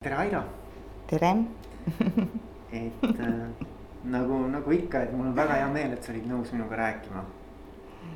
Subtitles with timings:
[0.00, 0.38] tere, Aira.
[1.08, 1.30] tere
[2.72, 3.66] et äh,
[4.08, 7.24] nagu, nagu ikka, et mul on väga hea meel, et sa olid nõus minuga rääkima.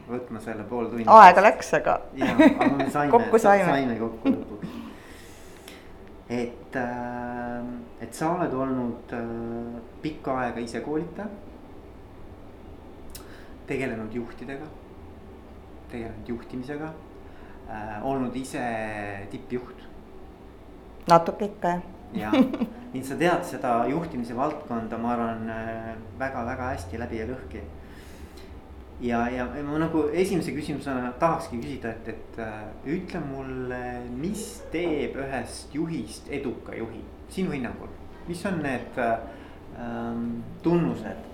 [0.07, 1.05] võtma selle pool tundi.
[1.13, 1.99] aega läks, aga.
[3.19, 3.69] kokku saime.
[3.69, 4.73] saime kokku lõpuks.
[6.39, 7.69] et äh,,
[8.01, 11.29] et sa oled olnud äh, pikka aega ise koolitaja.
[13.69, 14.73] tegelenud juhtidega,
[15.93, 16.95] tegelenud juhtimisega
[17.69, 18.71] äh,, olnud ise
[19.37, 19.84] tippjuht
[21.11, 21.83] natuke ikka jah.
[22.15, 22.35] jah,
[22.93, 25.49] nii et sa tead seda juhtimise valdkonda, ma arvan
[26.21, 27.63] väga-väga hästi läbi ja lõhki.
[29.05, 32.63] ja, ja ma nagu esimese küsimusena tahakski küsida, et, et äh,
[32.97, 37.03] ütle mulle, mis teeb ühest juhist eduka juhi
[37.35, 37.91] sinu hinnangul,
[38.29, 40.29] mis on need ähm,
[40.63, 41.33] tunnused?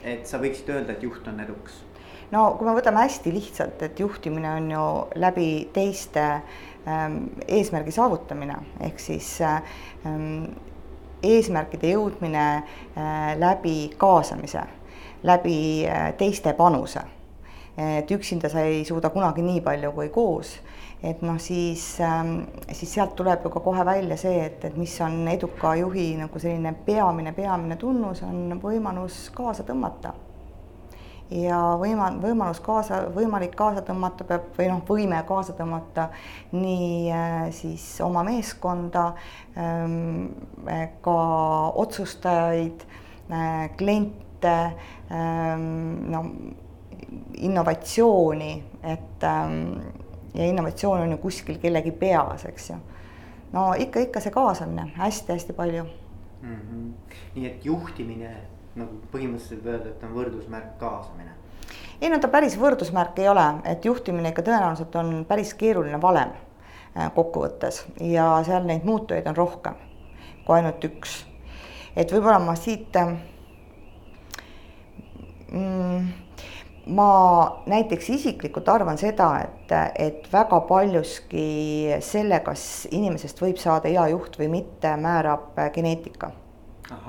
[0.00, 1.74] et sa võiksid öelda, et juht on edukas
[2.32, 4.84] no kui me võtame hästi lihtsalt, et juhtimine on ju
[5.20, 6.69] läbi teiste ähm,
[7.48, 8.56] eesmärgi saavutamine.
[8.80, 10.44] Ehk siis ähm,
[11.22, 14.62] eesmärkide jõudmine äh, läbi kaasamise,
[15.22, 17.06] läbi äh, teiste panuse.
[17.80, 20.50] et üksinda sa ei suuda kunagi nii palju kui koos.
[21.02, 24.98] Et noh, siis, ähm, siis sealt tuleb ju ka kohe välja see, et, et mis
[25.00, 30.12] on eduka juhi nagu selline peamine, peamine tunnus, on võimalus kaasa tõmmata
[31.30, 36.08] ja võima-, võimalus kaasa, võimalik kaasa tõmmata peab või noh, võime kaasa tõmmata
[36.52, 39.12] nii äh, siis oma meeskonda,
[39.58, 40.32] ähm,
[41.04, 41.18] ka
[41.84, 42.84] otsustajaid,
[43.30, 44.56] äh, kliente,
[45.12, 46.24] ähm, no
[47.40, 49.80] innovatsiooni, et ähm,
[50.34, 52.76] ja innovatsioon on ju kuskil kellegi peas, eks ju.
[53.52, 55.84] no ikka, ikka see kaasamine hästi-hästi palju
[56.42, 56.54] mm.
[56.54, 56.92] -hmm.
[57.34, 58.34] nii et juhtimine
[58.78, 61.34] nagu põhimõtteliselt öelda, et on võrdusmärk kaasamine?
[62.00, 66.32] ei no ta päris võrdusmärk ei ole, et juhtimine ikka tõenäoliselt on päris keeruline valem
[66.96, 69.78] äh, kokkuvõttes ja seal neid muutujaid on rohkem
[70.46, 71.20] kui ainult üks.
[71.96, 73.12] et võib-olla ma siit äh,
[75.52, 76.08] mm,
[76.94, 77.10] ma
[77.70, 81.46] näiteks isiklikult arvan seda, et, et väga paljuski
[82.02, 86.32] selle, kas inimesest võib saada hea juht või mitte, määrab äh, geneetika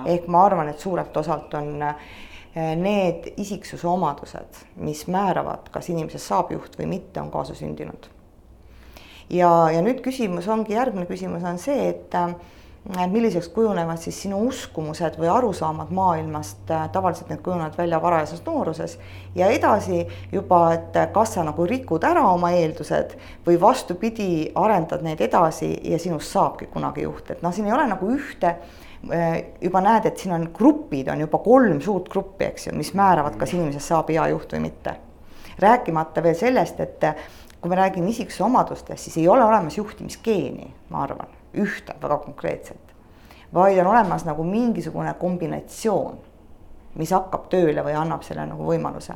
[0.06, 6.32] ehk ma arvan, et suurelt osalt on eh, need isiksuse omadused, mis määravad, kas inimesest
[6.32, 8.10] saab juht või mitte, on kaasasündinud.
[9.30, 12.18] ja, ja nüüd küsimus ongi, järgmine küsimus on see, et
[13.08, 18.98] milliseks kujunevad siis sinu uskumused või arusaamad maailmast, eh, tavaliselt need kujunevad välja varajases nooruses.
[19.36, 23.16] Ja edasi juba, et kas sa nagu rikud ära oma eeldused
[23.46, 27.88] või vastupidi, arendad neid edasi ja sinust saabki kunagi juht, et noh, siin ei ole
[27.88, 28.56] nagu ühte
[29.62, 33.38] juba näed, et siin on grupid, on juba kolm suurt gruppi, eks ju, mis määravad,
[33.40, 34.96] kas inimesest saab hea juht või mitte.
[35.62, 37.04] rääkimata veel sellest, et
[37.62, 42.78] kui me räägime isiksuse omadustest, siis ei ole olemas juhtimisgeeni, ma arvan, ühte väga konkreetset.
[43.54, 46.18] vaid on olemas nagu mingisugune kombinatsioon,
[46.96, 49.14] mis hakkab tööle või annab selle nagu võimaluse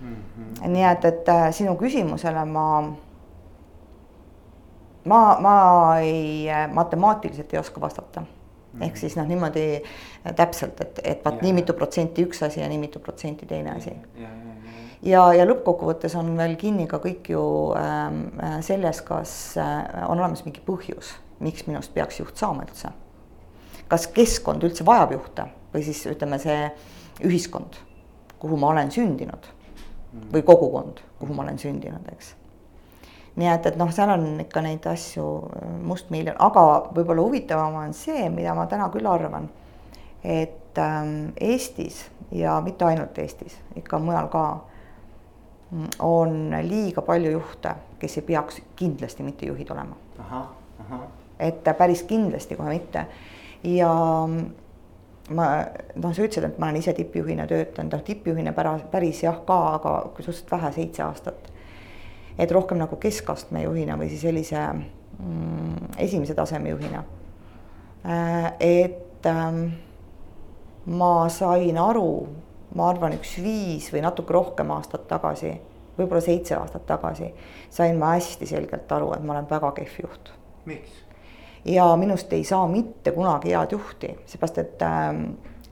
[0.00, 0.16] mm.
[0.16, 0.68] -hmm.
[0.68, 2.66] nii et, et äh, sinu küsimusele ma
[5.04, 5.54] ma, ma
[5.98, 8.22] ei, matemaatiliselt ei oska vastata
[8.78, 12.68] ehk siis noh, niimoodi äh, täpselt, et, et vaat nii mitu protsenti üks asi ja
[12.70, 13.92] nii mitu protsenti teine asi.
[15.02, 17.42] ja, ja lõppkokkuvõttes on veel kinni ka kõik ju
[17.78, 19.76] ähm, äh, selles, kas äh,
[20.06, 22.92] on olemas mingi põhjus, miks minust peaks juht saama üldse.
[23.90, 26.68] kas keskkond üldse vajab juhte või siis ütleme, see
[27.26, 27.78] ühiskond,
[28.38, 29.50] kuhu ma olen sündinud
[30.30, 32.34] või kogukond, kuhu ma olen sündinud, eks
[33.40, 37.94] nii et, et noh, seal on ikka neid asju äh, mustmiljon, aga võib-olla huvitavam on
[37.96, 39.48] see, mida ma täna küll arvan,
[40.24, 42.02] et ähm, Eestis
[42.36, 44.44] ja mitte ainult Eestis, ikka mujal ka,
[45.70, 49.96] mm, on liiga palju juhte, kes ei peaks kindlasti mitte juhid olema.
[51.40, 53.06] et päris kindlasti kohe mitte.
[53.64, 53.92] Ja
[54.26, 54.50] mm,
[55.36, 55.46] ma
[55.96, 59.58] noh, sa ütlesid, et ma olen ise tippjuhina töötanud, noh tippjuhina päris, päris jah ka,
[59.78, 61.49] aga suhteliselt vähe, seitse aastat
[62.40, 67.04] et rohkem nagu keskastme juhina või siis sellise mm, esimese taseme juhina.
[68.04, 69.66] Äh, et ähm,
[70.86, 72.28] ma sain aru,
[72.74, 75.52] ma arvan, üks viis või natuke rohkem aastat tagasi,
[75.98, 77.28] võib-olla seitse aastat tagasi,
[77.70, 80.32] sain ma hästi selgelt aru, et ma olen väga kehv juht.
[80.64, 81.04] miks?
[81.64, 85.24] ja minust ei saa mitte kunagi head juhti, seepärast et ähm,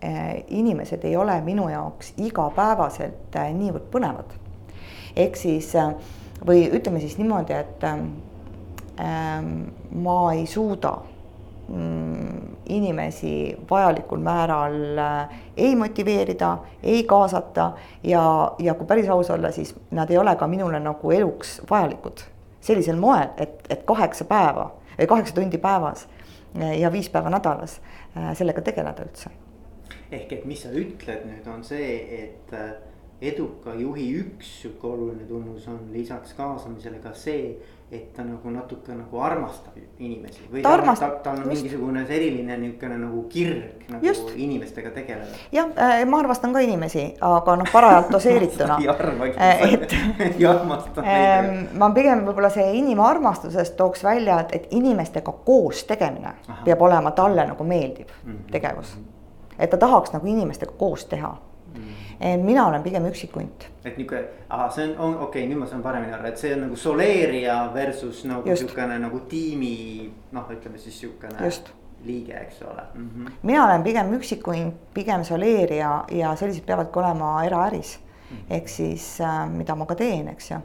[0.05, 4.37] äh, inimesed ei ole minu jaoks igapäevaselt äh, niivõrd põnevad.
[5.17, 5.95] ehk siis äh,
[6.47, 9.53] või ütleme siis niimoodi, et ähm,
[9.93, 10.95] ma ei suuda
[11.69, 18.25] mm, inimesi vajalikul määral äh, ei motiveerida, ei kaasata ja,
[18.59, 22.27] ja kui päris aus olla, siis nad ei ole ka minule nagu eluks vajalikud.
[22.61, 24.71] sellisel moel, et, et kaheksa päeva
[25.07, 26.09] kaheksa tundi päevas
[26.79, 27.81] ja viis päeva nädalas
[28.35, 29.31] sellega tegeleda üldse.
[30.11, 32.55] ehk et mis sa ütled nüüd on see, et
[33.23, 37.57] eduka juhi üks sihuke oluline tunnus on lisaks kaasamisele ka see,
[37.91, 40.45] et ta nagu natuke nagu armastab inimesi.
[40.53, 41.03] või ta, armast...
[41.03, 41.65] ta, tal on just.
[41.65, 44.31] mingisugune eriline niisugune nagu kirg nagu just.
[44.37, 45.41] inimestega tegeleda.
[45.53, 49.97] jah äh,, ma armastan ka inimesi, aga noh, parajalt doseerituna ei arvagi äh,, et
[50.29, 51.51] ei armasta äh,.
[51.75, 56.63] ma pigem võib-olla see inimarmastusest tooks välja, et, et inimestega koos tegemine Aha.
[56.71, 58.51] peab olema talle nagu meeldiv mm -hmm.
[58.53, 58.99] tegevus.
[59.59, 61.35] et ta tahaks nagu inimestega koos teha.
[62.21, 63.69] Mina olen pigem üksikunt.
[63.85, 66.55] et nihuke, ahah, see on, on okei okay,, nüüd ma saan paremini aru, et see
[66.55, 69.75] on nagu soleerija versus nagu sihukene nagu tiimi
[70.33, 71.53] noh, ütleme siis sihukene.
[72.05, 73.11] liige, eks ole mm.
[73.11, 73.31] -hmm.
[73.43, 78.55] mina olen pigem üksikunt, pigem soleerija ja sellised peavadki olema eraäris mm -hmm.
[78.55, 80.59] ehk siis äh, mida ma ka teen, eks ju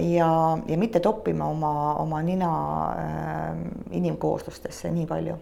[0.00, 2.50] ja, ja mitte toppima oma, oma nina
[2.90, 3.56] äh,
[3.90, 5.34] inimkooslustesse nii palju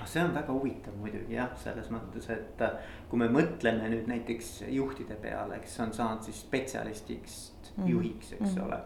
[0.00, 2.76] ah, see on väga huvitav muidugi jah, selles mõttes, et äh,
[3.10, 7.38] kui me mõtleme nüüd näiteks juhtide peale, kes on saanud siis spetsialistiks
[7.76, 7.88] mm.
[7.90, 8.66] juhiks, eks mm.
[8.66, 8.80] ole.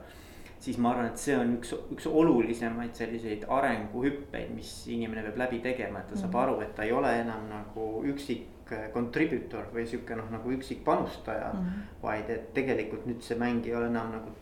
[0.65, 5.61] siis ma arvan, et see on üks, üks olulisemaid selliseid arenguhüppeid, mis inimene peab läbi
[5.65, 6.41] tegema, et ta saab mm.
[6.44, 10.81] aru, et ta ei ole enam nagu üksik äh, contributor või sihuke noh, nagu üksik
[10.87, 11.69] panustaja mm.
[11.69, 11.93] -hmm.
[12.06, 14.32] vaid et tegelikult nüüd see mäng ei ole enam nagu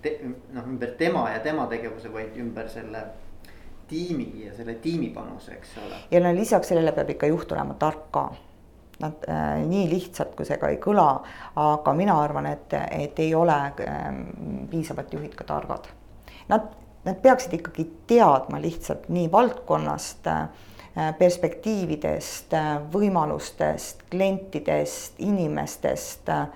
[0.54, 3.06] noh, ümber tema ja tema tegevuse, vaid ümber selle
[3.92, 5.98] tiimi ja selle tiimi panuse, eks ole.
[6.10, 8.30] ja no lisaks sellele peab ikka juht olema tark ka.
[9.02, 11.06] Nad äh, nii lihtsalt, kui see ka ei kõla,
[11.58, 14.04] aga mina arvan, et, et ei ole äh,
[14.70, 15.88] piisavalt juhid ka targad.
[16.52, 16.68] Nad,
[17.06, 20.46] nad peaksid ikkagi teadma lihtsalt nii valdkonnast äh,
[21.18, 26.46] perspektiividest, äh, võimalustest, klientidest, inimestest äh,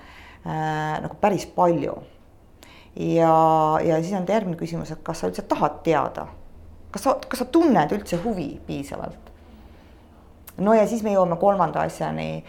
[0.46, 1.98] nagu päris palju.
[2.96, 3.36] ja,
[3.84, 6.30] ja siis on järgmine küsimus, et kas sa üldse tahad teada
[6.96, 9.25] kas sa, kas sa tunned üldse huvi piisavalt?
[10.58, 12.44] No ja siis me jõuame kolmanda asjani,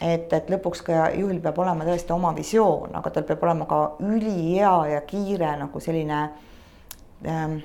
[0.00, 3.82] et, et lõpuks ka juhil peab olema tõesti oma visioon, aga tal peab olema ka
[4.02, 6.20] ülihea ja kiire nagu selline
[7.28, 7.58] ähm,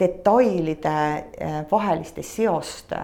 [0.00, 3.00] detailide äh, vaheliste seoste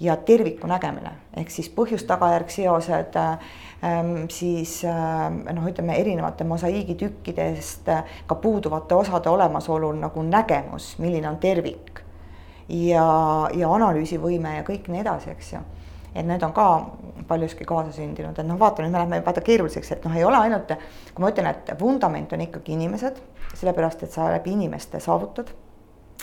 [0.00, 3.38] ja terviku nägemine ehk siis põhjus-tagajärg seosed äh,
[3.82, 11.28] Ehm, siis ehm, noh, ütleme erinevate mosaiigitükkidest äh, ka puuduvate osade olemasolul nagu nägemus, milline
[11.28, 12.00] on tervik.
[12.68, 13.06] Ja,
[13.54, 15.60] ja analüüsivõime ja kõik nii edasi, eks ju.
[16.14, 16.66] et need on ka
[17.28, 20.72] paljuski kaasasündinud, et noh, vaata nüüd me läheme vaata keeruliseks, et noh, ei ole ainult,
[21.12, 23.20] kui ma ütlen, et vundament on ikkagi inimesed,
[23.54, 25.52] sellepärast et sa läbi inimeste saavutad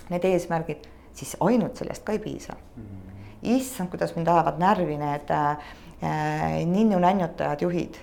[0.09, 2.83] need eesmärgid, siis ainult sellest ka ei piisa mm.
[2.83, 3.55] -hmm.
[3.57, 5.57] issand, kuidas mind ajavad närvi need äh,
[6.65, 7.95] ninnu-nännutajad juhid,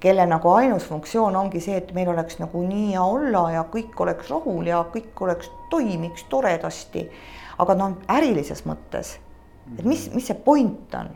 [0.00, 4.00] kelle nagu ainus funktsioon ongi see, et meil oleks nagu nii hea olla ja kõik
[4.04, 7.10] oleks rahul ja kõik oleks, toimiks toredasti.
[7.62, 9.16] Aga noh, ärilises mõttes,
[9.78, 11.12] et mis, mis see point on?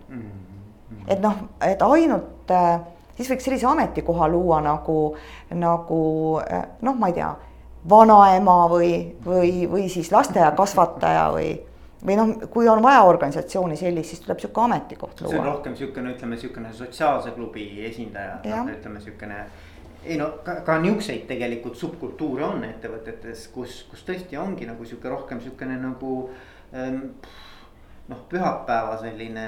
[1.06, 2.80] et noh, et ainult äh,
[3.16, 5.16] siis võiks sellise ametikoha luua nagu,
[5.54, 6.00] nagu
[6.42, 7.30] äh, noh, ma ei tea,
[7.88, 8.90] vanaema või,
[9.26, 11.50] või, või siis lasteaiakasvataja või
[12.06, 15.30] või noh, kui on vaja organisatsiooni sellist, siis tuleb sihuke ametikoht luua.
[15.30, 19.46] see on rohkem sihukene, ütleme sihukene sotsiaalse klubi esindaja, noh ütleme sihukene.
[20.06, 25.10] Ei no ka, ka niukseid tegelikult subkultuure on ettevõtetes, kus, kus tõesti ongi nagu sihuke
[25.12, 26.14] rohkem sihukene nagu
[26.74, 27.02] ähm,
[28.08, 29.46] noh, pühapäeva selline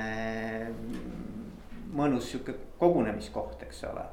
[1.95, 4.07] mõnus sihuke kogunemiskoht, eks ole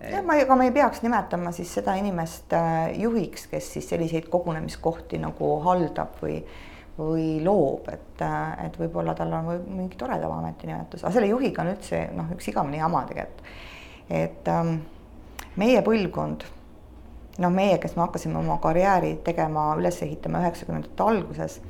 [0.00, 4.30] jah, ma, ega me ei peaks nimetama siis seda inimest äh, juhiks, kes siis selliseid
[4.32, 6.42] kogunemiskohti nagu haldab või
[6.92, 8.22] või loob, et,
[8.66, 12.50] et võib-olla tal on või mingi toredam ametinimetus, aga selle juhiga on üldse noh, üks
[12.52, 13.46] igavene jama tegelikult.
[14.12, 14.74] et ähm,
[15.56, 16.44] meie põlvkond,
[17.42, 21.60] noh, meie, kes me hakkasime oma karjääri tegema, üles ehitama üheksakümnendate alguses,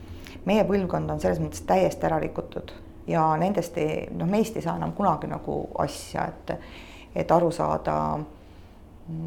[0.46, 2.72] meie põlvkond on selles mõttes täiesti ära rikutud.
[3.06, 6.54] Ja nendest ei, noh, meist ei saa enam kunagi nagu asja, et,
[7.24, 7.96] et aru saada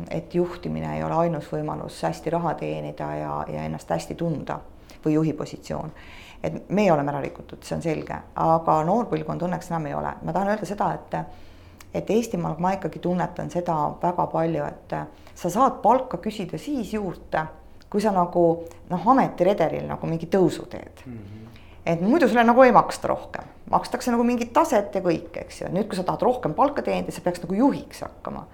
[0.10, 4.60] et juhtimine ei ole ainus võimalus hästi raha teenida ja, ja ennast hästi tunda
[5.04, 5.92] või juhi positsioon.
[6.44, 10.14] et meie oleme ära rikutud, see on selge, aga noor põlvkond õnneks enam ei ole,
[10.22, 11.16] ma tahan öelda seda, et
[11.96, 14.96] et Eestimaal ma ikkagi tunnetan seda väga palju, et
[15.36, 17.46] sa saad palka küsida siis juurde,
[17.90, 18.46] kui sa nagu
[18.90, 21.14] noh, ametiredelil nagu mingi tõusu teed mm.
[21.14, 21.62] -hmm.
[21.86, 25.70] et muidu sulle nagu ei maksta rohkem, makstakse nagu mingit taset ja kõik, eks ju,
[25.72, 28.46] nüüd, kui sa tahad rohkem palka teenida, sa peaks nagu juhiks hakkama.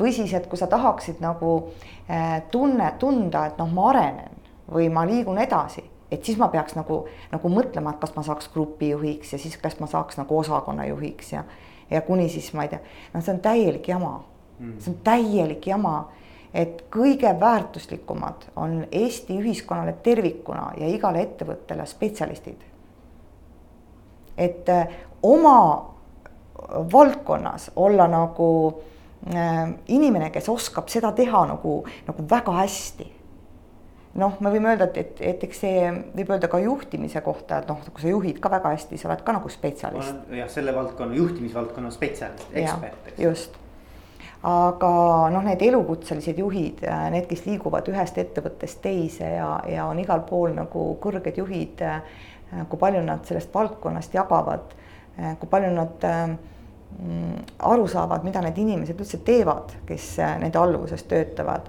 [0.00, 1.72] või siis, et kui sa tahaksid nagu
[2.10, 6.76] äh, tunne, tunda, et noh, ma arenen või ma liigun edasi et siis ma peaks
[6.78, 11.32] nagu, nagu mõtlema, et kas ma saaks grupijuhiks ja siis kas ma saaks nagu osakonnajuhiks
[11.32, 11.44] ja,
[11.90, 12.80] ja kuni siis ma ei tea,
[13.14, 14.14] noh, see on täielik jama.
[14.58, 14.76] Mm..
[14.78, 15.96] see on täielik jama,
[16.54, 22.62] et kõige väärtuslikumad on Eesti ühiskonnale tervikuna ja igale ettevõttele spetsialistid,
[24.38, 25.58] et äh, oma
[26.92, 28.48] valdkonnas olla nagu
[29.34, 33.10] äh, inimene, kes oskab seda teha nagu, nagu väga hästi
[34.20, 35.82] noh, me võime öelda, et, et, et eks see
[36.14, 39.24] võib öelda ka juhtimise kohta, et noh, kui sa juhid ka väga hästi, sa oled
[39.26, 40.30] ka nagu spetsialist.
[40.38, 43.22] jah, selle valdkonna, juhtimisvaldkonna spetsialist, ekspert, eks.
[43.24, 43.58] just,
[44.46, 44.92] aga
[45.34, 50.54] noh, need elukutselised juhid, need, kes liiguvad ühest ettevõttest teise ja, ja on igal pool
[50.54, 51.84] nagu kõrged juhid.
[52.70, 54.74] kui palju nad sellest valdkonnast jagavad,
[55.40, 61.66] kui palju nad mm, aru saavad, mida need inimesed üldse teevad, kes nende alluvuses töötavad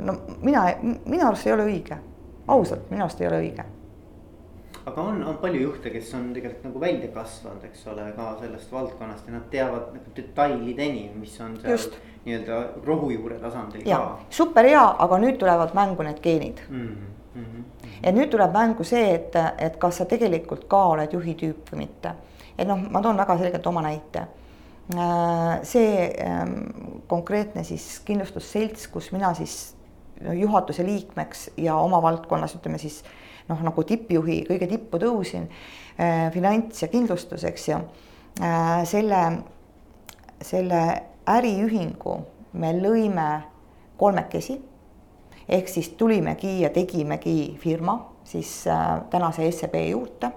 [0.00, 1.98] no mina, minu arust ei ole õige,
[2.46, 3.64] ausalt, minu arust ei ole õige
[4.88, 8.72] aga on, on palju juhte, kes on tegelikult nagu välja kasvanud, eks ole, ka sellest
[8.72, 14.32] valdkonnast ja nad teavad nagu detailideni, mis on seal nii-öelda rohujuure tasandil ja, ka.
[14.40, 16.88] super hea, aga nüüd tulevad mängu need geenid mm.
[17.34, 17.92] -hmm.
[18.02, 21.84] et nüüd tuleb mängu see, et, et kas sa tegelikult ka oled juhi tüüp või
[21.84, 22.14] mitte.
[22.58, 24.26] et noh, ma toon väga selgelt oma näite
[24.94, 26.54] äh, see ähm,
[27.06, 29.77] konkreetne siis kindlustusselts, kus mina siis
[30.40, 33.02] juhatuse liikmeks ja oma valdkonnas ütleme siis
[33.48, 37.78] noh, nagu tippjuhi kõige tippu tõusin äh,, finants ja kindlustus, eks ju
[38.42, 38.82] äh,.
[38.88, 39.22] selle,
[40.42, 40.82] selle
[41.28, 42.16] äriühingu
[42.58, 43.28] me lõime
[43.98, 44.60] kolmekesi.
[45.48, 50.32] ehk siis tulimegi ja tegimegi firma siis äh, tänase SEB juurde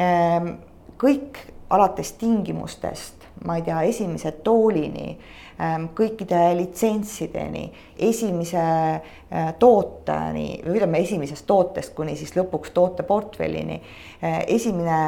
[0.00, 0.56] äh,.
[0.96, 5.16] kõik alates tingimustest, ma ei tea, esimese toolini
[5.56, 7.70] Ähm, kõikide litsentsideni,
[8.04, 13.78] esimese äh, tooteni või ütleme, esimesest tootest kuni siis lõpuks tooteportfellini.
[14.20, 14.98] Äh, esimene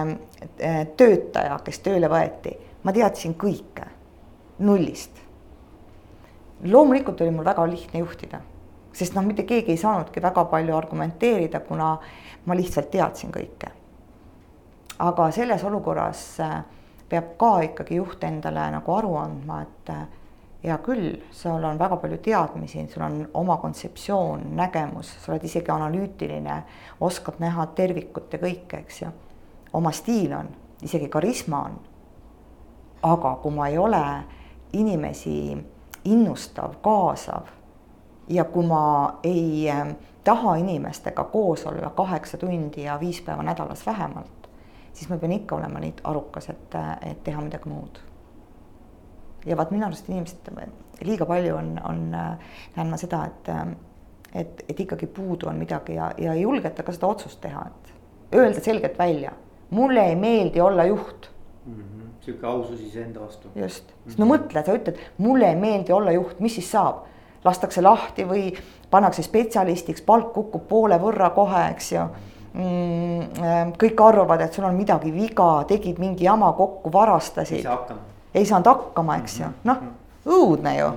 [0.56, 3.90] äh, töötaja, kes tööle võeti, ma teadsin kõike
[4.64, 5.20] nullist.
[6.64, 8.40] loomulikult oli mul väga lihtne juhtida,
[8.92, 11.98] sest noh, mitte keegi ei saanudki väga palju argumenteerida, kuna
[12.44, 13.77] ma lihtsalt teadsin kõike.
[14.98, 16.22] Aga selles olukorras
[17.08, 19.92] peab ka ikkagi juht endale nagu aru andma, et
[20.62, 25.70] hea küll, sul on väga palju teadmisi, sul on oma kontseptsioon, nägemus, sa oled isegi
[25.70, 26.62] analüütiline,
[27.00, 29.12] oskad näha tervikut ja kõike, eks ju.
[29.72, 30.48] oma stiil on,
[30.82, 31.78] isegi karisma on.
[33.02, 34.02] aga kui ma ei ole
[34.72, 35.56] inimesi
[36.04, 37.46] innustav, kaasav
[38.28, 43.86] ja kui ma ei äh, taha inimestega koos olla kaheksa tundi ja viis päeva nädalas
[43.86, 44.37] vähemalt,
[44.98, 48.00] siis ma pean ikka olema nii arukas, et, et teha midagi muud
[49.46, 50.50] ja vaat minu arust inimesed,
[51.06, 53.50] liiga palju on, on, näen ma seda, et,
[54.34, 58.38] et, et ikkagi puudu on midagi ja, ja ei julgeta ka seda otsust teha, et
[58.38, 59.32] öelda selgelt välja,
[59.70, 61.30] mulle ei meeldi olla juht
[61.64, 61.74] mm.
[61.74, 62.08] -hmm.
[62.24, 63.48] sihuke ausus iseenda vastu.
[63.54, 67.06] just, sest no mõtle, sa ütled, mulle ei meeldi olla juht, mis siis saab?
[67.44, 68.48] lastakse lahti või
[68.90, 72.37] pannakse spetsialistiks, palk kukub poole võrra kohe, eks ju mm,.
[72.58, 77.60] Kõik arvavad, et sul on midagi viga, tegid mingi jama kokku, varastasid.
[77.60, 79.64] ei saa hakkama ei saanud hakkama, eks ju, mhm.
[79.64, 79.78] noh
[80.28, 80.88] õudne ju.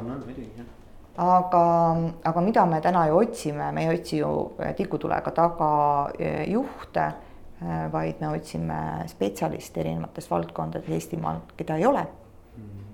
[1.21, 1.63] aga,
[2.27, 4.31] aga mida me täna ju otsime, me ei otsi ju
[4.77, 5.71] tikutulega taga
[6.17, 7.05] e, juhte,
[7.61, 12.05] e, vaid me otsime spetsialiste erinevates valdkondades Eestimaal, keda ei ole.
[12.57, 12.85] Mhm.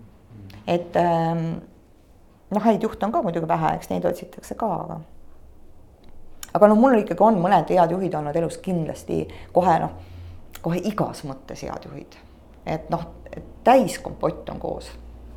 [0.67, 1.45] et ehm,
[2.51, 4.99] noh, häid juhte on ka muidugi vähe, eks neid otsitakse ka, aga
[6.57, 9.23] aga noh, mul ikkagi on mõned head juhid olnud elus kindlasti
[9.55, 9.97] kohe noh,
[10.61, 12.17] kohe igas mõttes head juhid
[12.67, 13.03] et noh,
[13.63, 14.91] täiskompott on koos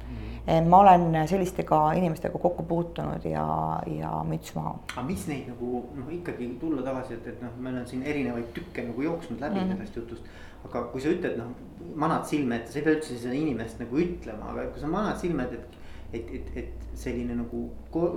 [0.09, 0.69] mm..
[0.69, 3.47] ma olen sellistega inimestega kokku puutunud ja,
[3.87, 4.77] ja müts maha.
[4.95, 8.53] aga mis neid nagu noh, ikkagi tulla tagasi, et, et noh, meil on siin erinevaid
[8.57, 9.77] tükke nagu jooksnud läbi mm -hmm.
[9.77, 10.31] sellest jutust.
[10.65, 11.53] aga kui sa ütled noh,
[11.95, 15.19] manad silme ette, sa ei pea üldse seda inimest nagu ütlema, aga kui sa manad
[15.19, 15.80] silme ette, et
[16.13, 17.65] et, et, et selline nagu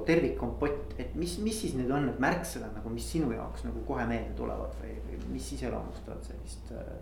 [0.05, 4.05] tervikkompott, et mis, mis siis need on need märksõnad nagu, mis sinu jaoks nagu kohe
[4.09, 6.93] meelde tulevad või, või mis iseloomustavad sellist äh,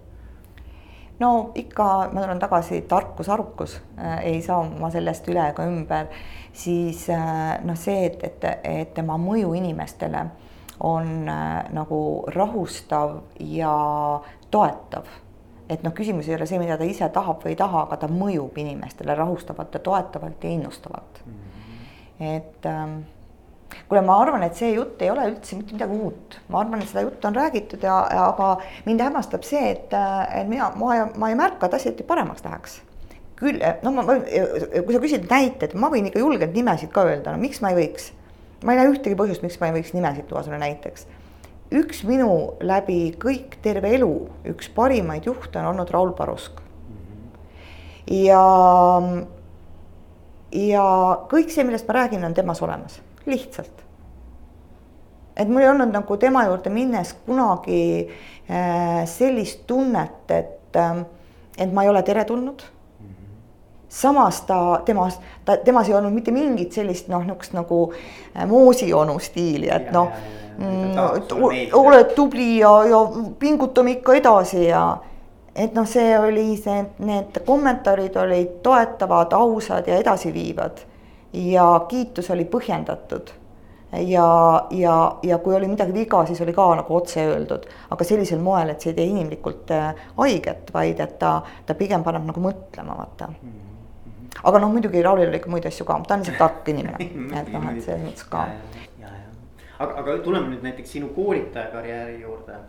[1.21, 6.11] no ikka ma tulen tagasi, tarkus, arukus äh,, ei saa ma sellest üle ega ümber.
[6.53, 10.25] siis äh, noh, see, et, et, et tema mõju inimestele
[10.87, 13.73] on äh, nagu rahustav ja
[14.51, 15.05] toetav.
[15.71, 18.11] Et noh, küsimus ei ole see, mida ta ise tahab või ei taha, aga ta
[18.11, 21.33] mõjub inimestele rahustavalt ja toetavalt ja innustavalt mm.
[21.33, 22.35] -hmm.
[22.35, 23.01] et ähm,
[23.87, 26.91] kuule, ma arvan, et see jutt ei ole üldse mitte midagi uut, ma arvan, et
[26.91, 28.53] seda juttu on räägitud ja, ja aga
[28.85, 29.93] mind hämmastab see, et,
[30.35, 32.81] et mina, ma, ma ei märka, et asjad paremaks läheks.
[33.41, 37.41] küll, no ma, kui sa küsid näiteid, ma võin ikka julgelt nimesid ka öelda, no
[37.41, 38.11] miks ma ei võiks.
[38.63, 41.07] ma ei näe ühtegi põhjust, miks ma ei võiks nimesid tuua sulle näiteks.
[41.71, 44.11] Üks minu läbi kõik terve elu,
[44.51, 46.59] üks parimaid juhte on olnud Raul Parusk.
[48.11, 48.41] ja,
[50.51, 50.87] ja
[51.31, 53.85] kõik see, millest ma räägin, on temas olemas lihtsalt.
[55.35, 57.81] et mul ei olnud nagu tema juurde minnes kunagi
[58.49, 61.03] äh, sellist tunnet, et äh,,
[61.57, 62.63] et ma ei ole teretulnud
[63.91, 69.19] samas ta, temas, ta, temas ei olnud mitte mingit sellist noh, niisugust nagu äh, moosionu
[69.19, 70.11] stiili, et noh.
[70.61, 70.93] Mm,
[71.73, 72.99] oled tubli ja, ja
[73.39, 74.83] pingutame ikka edasi ja
[75.55, 80.85] et noh, see oli see, need kommentaarid olid toetavad, ausad ja edasiviivad.
[81.33, 83.31] ja kiitus oli põhjendatud
[84.07, 84.27] ja,
[84.69, 88.71] ja, ja kui oli midagi viga, siis oli ka nagu otse öeldud, aga sellisel moel,
[88.71, 92.99] et see ei tee inimlikult äh, haiget, vaid et ta, ta pigem paneb nagu mõtlema,
[93.01, 93.35] vaata mm.
[93.41, 93.70] -hmm
[94.43, 97.09] aga noh, muidugi Raulil oli ikka muid asju ka, ta on lihtsalt tark inimene,
[97.41, 98.45] et noh, et selles mõttes ka.
[99.79, 102.61] aga, aga tuleme nüüd näiteks sinu koolitaja karjääri juurde.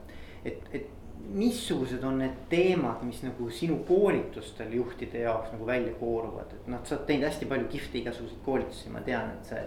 [0.44, 0.90] et, et
[1.32, 6.82] missugused on need teemad, mis nagu sinu koolitustel juhtide jaoks nagu välja kooruvad, et noh,
[6.84, 9.64] sa oled teinud hästi palju kihvte igasuguseid koolitusi, ma tean, et see.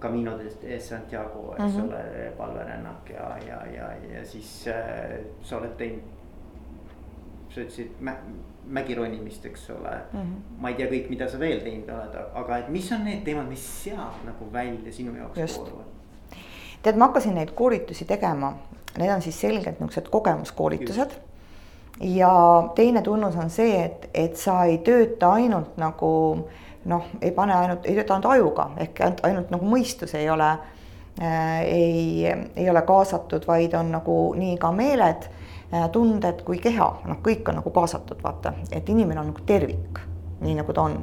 [0.00, 1.88] Camino de Santiago, eks mm -hmm.
[1.88, 6.00] ole, palverännak ja, ja, ja, ja siis äh, sa oled teinud.
[7.50, 7.90] sa ütlesid
[8.70, 10.20] mägironimist, eks ole mm.
[10.20, 10.58] -hmm.
[10.58, 13.48] ma ei tea kõik, mida sa veel teinud oled, aga et mis on need teemad,
[13.48, 15.88] mis sealt nagu välja sinu jaoks kooruvad?
[16.82, 18.54] tead, ma hakkasin neid koolitusi tegema,
[18.98, 21.10] need on siis selgelt niisugused kogemuskoolitused.
[22.00, 22.32] ja
[22.74, 26.12] teine tunnus on see, et, et sa ei tööta ainult nagu
[26.84, 30.50] noh, ei pane ainult, ei tööta ainult ajuga ehk ainult, ainult nagu mõistus ei ole
[31.20, 31.60] äh,.
[31.64, 35.28] ei, ei ole kaasatud, vaid on nagu nii ka meeled
[35.92, 40.00] tunded kui keha, noh, kõik on nagu kaasatud, vaata, et inimene on nagu tervik,
[40.42, 40.96] nii nagu ta on.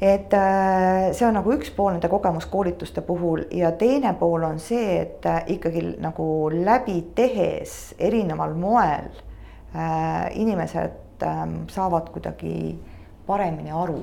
[0.00, 4.98] et äh, see on nagu üks pool nende kogemuskoolituste puhul ja teine pool on see,
[5.00, 9.12] et äh, ikkagi nagu läbi tehes erineval moel
[9.76, 12.78] äh, inimesed äh, saavad kuidagi
[13.26, 14.02] paremini aru.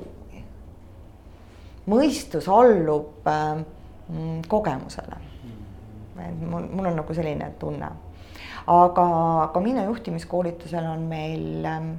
[1.89, 3.65] mõistus allub äh,
[4.47, 5.17] kogemusele.
[6.21, 7.89] et mul, mul on nagu selline tunne
[8.71, 11.91] aga ka minu juhtimiskoolitusel on meil ähm,,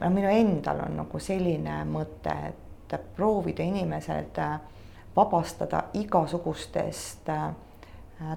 [0.00, 4.56] no minu endal on nagu selline mõte, et proovida inimesed äh,
[5.16, 7.48] vabastada igasugustest äh,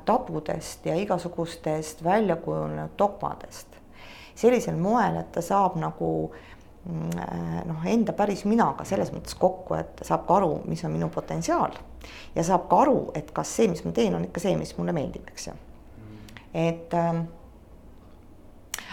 [0.05, 3.67] tabudest ja igasugustest välja kujunenud dogmadest.
[4.35, 6.31] sellisel moel, et ta saab nagu
[6.85, 10.95] mm, äh, noh, enda päris minaga selles mõttes kokku, et saab ka aru, mis on
[10.95, 11.79] minu potentsiaal
[12.35, 14.95] ja saab ka aru, et kas see, mis ma teen, on ikka see, mis mulle
[14.95, 15.57] meeldib, eks ju
[16.53, 17.25] et ähm,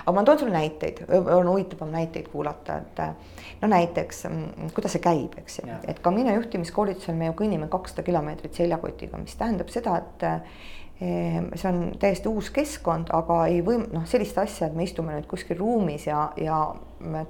[0.06, 3.14] aga ma toon sulle näiteid, on huvitavam näiteid kuulata, et äh,
[3.62, 7.68] no näiteks mm, kuidas see käib, eks ju, et ka minu juhtimiskoolitusel me ju kõnnime
[7.72, 10.62] kakssada kilomeetrit seljakotiga, mis tähendab seda, et äh,
[11.00, 15.28] see on täiesti uus keskkond, aga ei võim-, noh, sellist asja, et me istume nüüd
[15.28, 16.62] kuskil ruumis ja, ja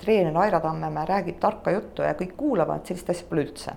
[0.03, 3.75] treener Aira Tammemäe räägib tarka juttu ja kõik kuulavad, sellist asja pole üldse.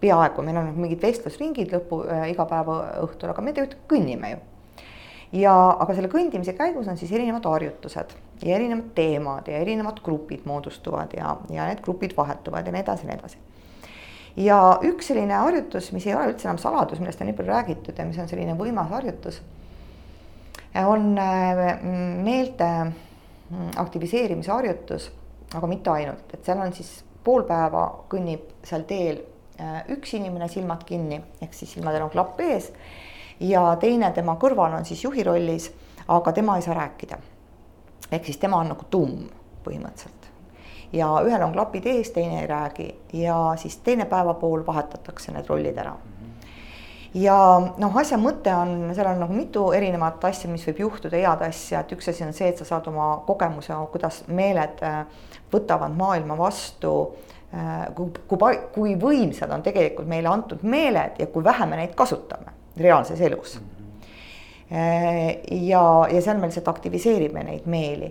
[0.00, 4.44] peaaegu, meil on mingid vestlusringid lõpu äh, iga päeva õhtul, aga me tegelikult kõnnime ju
[5.32, 10.46] ja, aga selle kõndimise käigus on siis erinevad harjutused ja erinevad teemad ja erinevad grupid
[10.46, 13.38] moodustuvad ja, ja need grupid vahetuvad ja nii edasi ja nii edasi.
[14.46, 17.98] ja üks selline harjutus, mis ei ole üldse enam saladus, millest on nii palju räägitud
[17.98, 19.40] ja mis on selline võimas harjutus,
[20.86, 21.80] on äh,
[22.22, 25.10] meelte mm, aktiviseerimise harjutus,
[25.54, 29.22] aga mitte ainult, et seal on siis pool päeva kõnnib seal teel
[29.58, 32.70] äh, üks inimene, silmad kinni, ehk siis silmadel on klapp ees
[33.40, 35.70] ja teine tema kõrval on siis juhi rollis,
[36.08, 37.18] aga tema ei saa rääkida.
[38.12, 39.28] ehk siis tema on nagu tumm
[39.64, 40.30] põhimõtteliselt.
[40.92, 45.78] ja ühel on klapid ees, teine ei räägi ja siis teine päevapool vahetatakse need rollid
[45.78, 45.96] ära
[47.14, 47.36] ja
[47.78, 51.80] noh, asja mõte on, seal on nagu mitu erinevat asja, mis võib juhtuda, head asja,
[51.80, 55.04] et üks asi on see, et sa saad oma kogemuse, kuidas meeled äh,
[55.52, 57.14] võtavad maailma vastu.
[57.54, 61.94] Äh, kui, kui, kui võimsad on tegelikult meile antud meeled ja kui vähe me neid
[61.96, 63.60] kasutame reaalses elus.
[64.70, 68.08] ja, ja seal me lihtsalt aktiviseerime neid meeli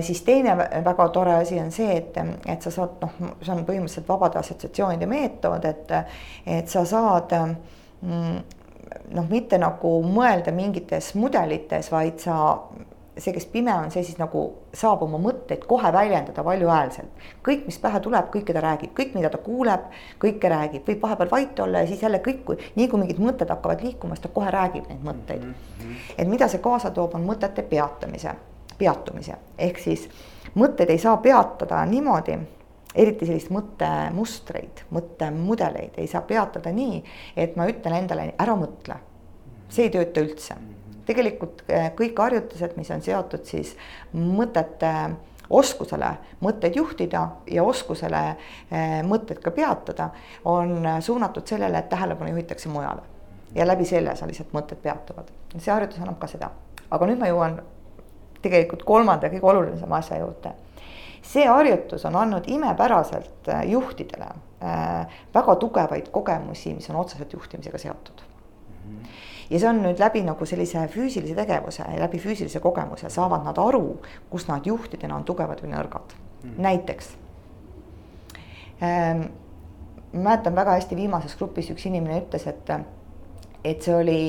[0.00, 4.08] siis teine väga tore asi on see, et, et sa saad noh, see on põhimõtteliselt
[4.08, 5.92] vabade assotsiatsioonide meetod, et,
[6.46, 8.38] et sa saad mm,
[9.18, 12.38] noh, mitte nagu mõelda mingites mudelites, vaid sa
[13.18, 14.42] see, kes pime on, see siis nagu
[14.74, 17.26] saab oma mõtteid kohe väljendada valjuhäälselt.
[17.46, 19.86] kõik, mis pähe tuleb, kõike ta räägib, kõik, mida ta kuuleb,
[20.22, 23.84] kõike räägib, võib vahepeal vait olla ja siis jälle kõik, nii kui mingid mõtted hakkavad
[23.86, 25.54] liikuma, siis ta kohe räägib neid mõtteid mm.
[25.54, 26.10] -hmm.
[26.18, 28.34] et mida see kaasa toob, on mõtete peatamise,
[28.78, 30.08] peatumise, ehk siis
[30.54, 32.38] mõtteid ei saa peatada niimoodi
[32.94, 37.02] eriti sellist mõttemustreid, mõttemudeleid ei saa peatada nii,
[37.36, 38.96] et ma ütlen endale ära mõtle.
[39.68, 40.54] see ei tööta üldse
[41.06, 43.74] tegelikult eh, kõik harjutused, mis on seotud siis
[44.12, 44.92] mõtete
[45.50, 50.10] oskusele mõtteid juhtida ja oskusele eh, mõtteid ka peatada,
[50.44, 53.02] on suunatud sellele, et tähelepanu juhitakse mujale.
[53.54, 55.30] ja läbi selle sa lihtsalt mõtted peatuvad.
[55.58, 56.50] see harjutus annab ka seda,
[56.90, 57.60] aga nüüd ma jõuan
[58.42, 60.54] tegelikult kolmanda kõige olulisema asja juurde.
[61.22, 67.78] see harjutus on andnud imepäraselt äh, juhtidele äh, väga tugevaid kogemusi, mis on otseselt juhtimisega
[67.78, 68.24] seotud
[69.50, 73.58] ja see on nüüd läbi nagu sellise füüsilise tegevuse ja läbi füüsilise kogemuse saavad nad
[73.58, 76.58] aru, kus nad juhtidena on tugevad või nõrgad mm..
[76.64, 77.14] näiteks
[78.82, 79.26] ähm,
[80.14, 82.70] mäletan väga hästi viimases grupis üks inimene ütles, et,
[83.64, 84.20] et see oli,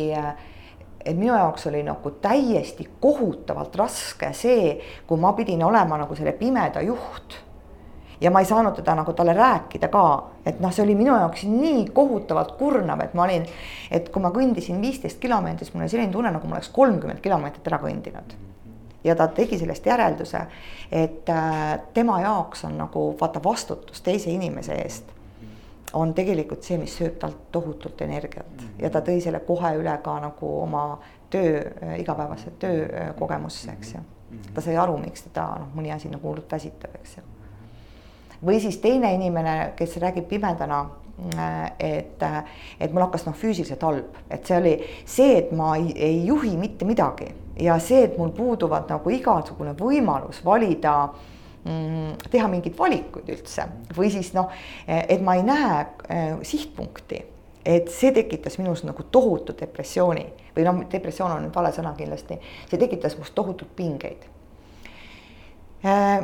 [1.06, 4.76] et minu jaoks oli nagu täiesti kohutavalt raske see,
[5.08, 7.42] kui ma pidin olema nagu selle pimeda juht.
[8.22, 10.06] Ja ma ei saanud teda nagu talle rääkida ka,
[10.46, 13.46] et noh, see oli minu jaoks nii kohutavalt kurnav, et ma olin,
[13.92, 17.68] et kui ma kõndisin viisteist kilomeetrit, mul oli selline tunne, nagu ma oleks kolmkümmend kilomeetrit
[17.72, 18.38] ära kõndinud
[19.06, 20.46] ja ta tegi sellest järelduse,
[20.92, 25.14] et äh, tema jaoks on nagu vaata vastutus teise inimese eest
[25.96, 30.18] on tegelikult see, mis sööb talt tohutult energiat ja ta tõi selle kohe üle ka
[30.24, 30.88] nagu oma
[31.32, 34.04] töö, äh, igapäevase töökogemusse, eks ju.
[34.54, 37.24] Ta sai aru, miks teda noh, mõni asi nagu hullult väsitab, eks ju.
[38.46, 40.82] Või siis teine inimene, kes räägib pimedana
[41.36, 42.42] äh, et, äh,
[42.80, 46.56] et mul hakkas noh, füüsiliselt halb, et see oli see, et ma ei, ei juhi
[46.58, 47.32] mitte midagi.
[47.62, 50.98] Ja see, et mul puuduvad nagu igasugune võimalus valida
[51.66, 53.64] Mm, teha mingeid valikuid üldse.
[53.98, 54.52] Või siis noh,
[54.86, 57.24] et ma ei näe äh, sihtpunkti,
[57.66, 60.28] et see tekitas minus nagu tohutu depressiooni.
[60.54, 62.38] Või noh, depressioon on vale sõna kindlasti,
[62.70, 64.30] see tekitas must tohutult pingeid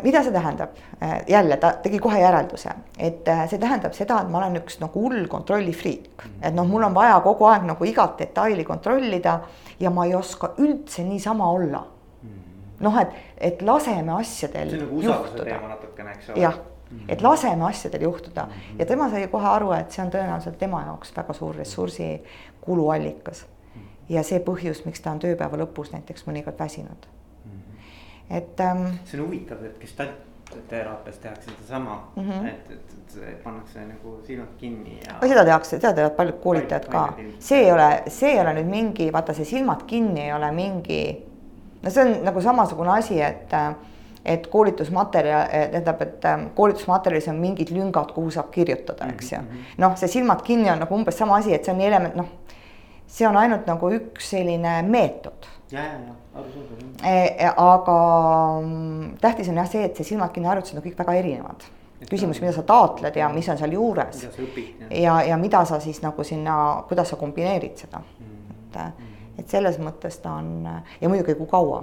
[0.04, 0.78] mida see tähendab?
[1.04, 5.06] Äh, jälle ta tegi kohe järelduse, et see tähendab seda, et ma olen üks nagu
[5.06, 9.40] hull kontrollifriik, et noh, mul on vaja kogu aeg nagu igat detaili kontrollida
[9.80, 11.86] ja ma ei oska üldse niisama olla
[12.82, 14.76] noh, et, et laseme asjadel.
[14.82, 16.42] nagu ole.
[16.42, 16.60] jah,
[17.10, 18.80] et laseme asjadel juhtuda mm -hmm.
[18.80, 22.24] ja tema sai kohe aru, et see on tõenäoliselt tema jaoks väga suur ressursi
[22.62, 23.46] kuluallikas.
[24.10, 27.08] ja see põhjus, miks ta on tööpäeva lõpus näiteks mõnikord väsinud.
[28.32, 28.86] Et ähm,.
[29.06, 32.48] see on huvitav, et gestaltteraapias tehakse sedasama mm, -hmm.
[32.48, 35.20] et, et, et pannakse nagu silmad kinni ja.
[35.28, 39.12] seda tehakse, seda teevad paljud koolitajad ka, see ei ole, see ei ole nüüd mingi,
[39.14, 41.02] vaata see silmad kinni ei ole mingi
[41.82, 43.56] no see on nagu samasugune asi, et
[44.26, 49.38] et koolitusmaterjal, tähendab, et koolitusmaterjalis on mingid lüngad, kuhu saab kirjutada, eks ju.
[49.40, 49.64] Mhm, mhm.
[49.82, 52.28] noh, see silmad kinni on nagu umbes sama asi, et see on element, noh,
[53.12, 55.50] see on ainult nagu üks selline meetod.
[55.72, 56.88] ja, ja, ja, arusaadav.
[57.04, 58.00] E, e, aga
[58.62, 61.70] mm, tähtis on jah see, et see silmad kinni harjutused on kõik väga erinevad
[62.10, 64.24] küsimus, mida sa taotled ja mis on seal juures.
[64.90, 68.54] ja, ja mida sa siis nagu sinna, kuidas sa kombineerid seda mm, -hmm.
[68.60, 70.68] et mm -hmm et selles mõttes ta on
[71.02, 71.82] ja muidugi, kui kaua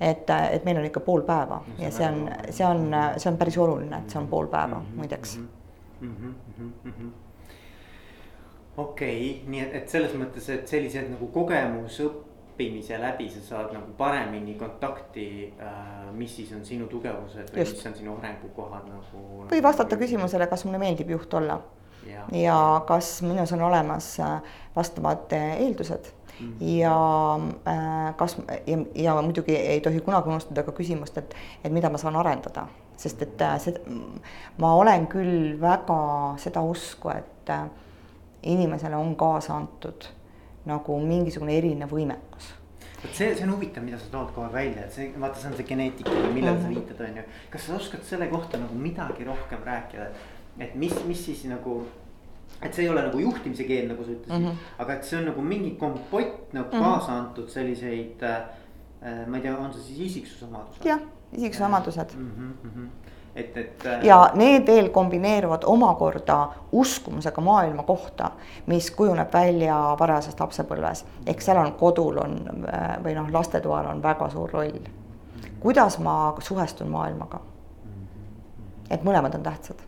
[0.00, 2.20] et, et meil on ikka pool päeva no, ja see on,
[2.54, 2.84] see on,
[3.16, 5.00] see on päris oluline, et see on pool päeva mm -hmm.
[5.02, 5.48] muideks mm
[6.00, 6.34] -hmm..
[6.58, 7.10] Mm -hmm.
[8.78, 13.94] Okei okay,, nii et, et selles mõttes, et sellised nagu kogemusõppimise läbi sa saad nagu
[13.98, 16.12] paremini kontakti äh,.
[16.14, 17.80] mis siis on sinu tugevused või Just.
[17.80, 19.24] mis on sinu arengukohad nagu.
[19.50, 20.04] või vastata nagu...
[20.04, 21.58] küsimusele, kas mulle meeldib juht olla.
[22.06, 24.38] ja, ja kas minus on olemas äh,
[24.76, 26.12] vastavad äh, eeldused
[26.62, 26.94] ja
[27.66, 28.36] äh, kas
[28.66, 32.68] ja, ja muidugi ei tohi kunagi unustada ka küsimust, et, et mida ma saan arendada,
[32.96, 33.74] sest et see,
[34.62, 35.98] ma olen küll väga
[36.38, 37.50] seda usku, et
[38.42, 40.08] inimesele on kaasa antud
[40.68, 42.54] nagu mingisugune erinev võimekus
[43.02, 45.56] vot see, see on huvitav, mida sa tood aeg välja, et see, vaata, see on
[45.58, 46.62] see geneetika, millele mm -hmm.
[46.62, 46.74] sa mhm.
[46.74, 47.22] viitad, on ju.
[47.50, 50.06] kas sa oskad selle kohta nagu midagi rohkem rääkida,
[50.58, 51.86] et mis, mis siis nagu
[52.62, 54.56] et see ei ole nagu juhtimise keel, nagu sa ütlesid mm, -hmm.
[54.78, 56.84] aga et see on nagu mingi kompott nagu mm -hmm.
[56.84, 59.26] kaasa antud selliseid äh,.
[59.26, 60.84] ma ei tea, on see siis isiksusomadused?
[60.84, 61.00] jah,
[61.32, 62.30] isiksusomadused mm.
[62.30, 63.07] -hmm, mm -hmm
[63.38, 64.04] et, et äh....
[64.06, 66.38] ja need veel kombineeruvad omakorda
[66.72, 68.30] uskumusega maailma kohta,
[68.66, 71.04] mis kujuneb välja varajases lapsepõlves.
[71.26, 72.38] ehk seal on kodul on
[72.72, 74.80] äh, või noh, lastetoal on väga suur roll.
[75.60, 77.40] kuidas ma suhestun maailmaga?
[78.90, 79.84] et mõlemad on tähtsad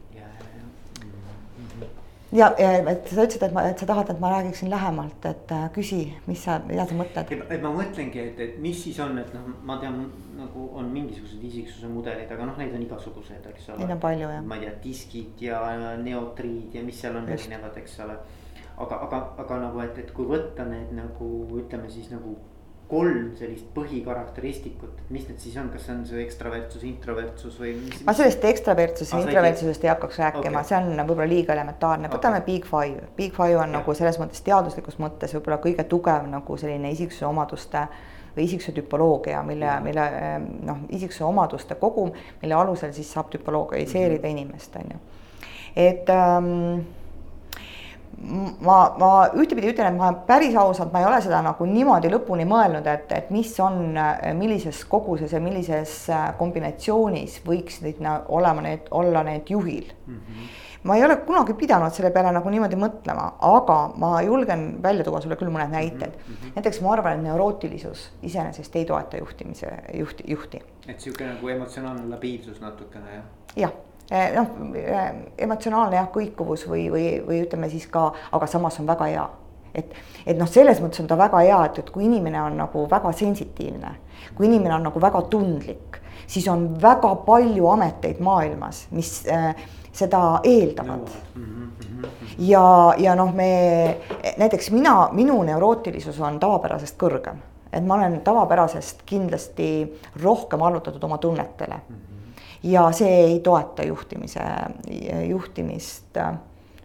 [2.33, 5.66] ja, et sa ütlesid, et ma, et sa tahad, et ma räägiksin lähemalt, et äh,
[5.75, 7.33] küsi, mis sa, mida sa mõtled?
[7.37, 10.05] et ma mõtlengi, et, et mis siis on, et noh, ma tean
[10.38, 13.83] nagu on mingisugused isiksuse mudelid, aga noh, neid on igasuguseid, eks ole.
[13.83, 14.45] Neid on palju jah.
[14.47, 15.62] ma ei tea, diskid ja
[16.01, 18.16] neotriid ja mis seal on erinevad, eks ole.
[18.77, 22.38] aga, aga, aga nagu, et, et kui võtta need nagu ütleme siis nagu
[22.90, 28.03] kolm sellist põhikarakteristikut, mis need siis on, kas see on see ekstravertsus, introvertsus või mis?
[28.07, 32.42] ma sellest ekstravertsus ja introvertsusest ei hakkaks rääkima okay., see on võib-olla liiga elementaarne, võtame
[32.42, 32.46] okay.
[32.48, 33.09] Big Five.
[33.16, 33.79] Big Five on ja.
[33.79, 37.87] nagu selles mõttes teaduslikus mõttes võib-olla kõige tugev nagu selline isiksuse omaduste
[38.37, 40.07] või isiksuse tüpoloogia, mille, mille
[40.66, 44.38] noh, isiksuse omaduste kogum, mille alusel siis saab tüpoloogiseerida mm -hmm.
[44.38, 44.98] inimest, on ju.
[45.76, 46.81] et ähm,
[48.21, 52.47] ma, ma ühtepidi ütlen, et ma päris ausalt, ma ei ole seda nagu niimoodi lõpuni
[52.49, 53.95] mõelnud, et, et mis on,
[54.39, 55.95] millises koguses ja millises
[56.39, 60.19] kombinatsioonis võiks neid olema need, olla need juhil mm.
[60.19, 65.05] -hmm ma ei ole kunagi pidanud selle peale nagu niimoodi mõtlema, aga ma julgen välja
[65.05, 66.33] tuua sulle küll mõned näited mm.
[66.33, 66.55] -hmm.
[66.55, 70.63] näiteks ma arvan, et neurootilisus iseenesest ei toeta juhtimise juhti, juhti.
[70.89, 73.25] et sihuke nagu emotsionaalne labiilsus natukene jah?
[73.57, 73.73] jah
[74.11, 75.12] noh, eh,
[75.46, 79.29] emotsionaalne jah, kõikuvus või, või, või ütleme siis ka, aga samas on väga hea.
[79.75, 79.92] et,
[80.27, 83.12] et noh, selles mõttes on ta väga hea, et, et kui inimene on nagu väga
[83.14, 83.92] sensitiivne,
[84.35, 89.55] kui inimene on nagu väga tundlik, siis on väga palju ameteid maailmas, mis äh,
[89.92, 91.44] seda eeldavad mm.
[91.44, 92.09] -hmm.
[92.38, 93.96] ja, ja noh, me
[94.38, 97.38] näiteks mina, minu neurootilisus on tavapärasest kõrgem,
[97.73, 102.10] et ma olen tavapärasest kindlasti rohkem allutatud oma tunnetele mm.
[102.62, 104.44] Ja see ei toeta juhtimise,
[105.29, 106.18] juhtimist,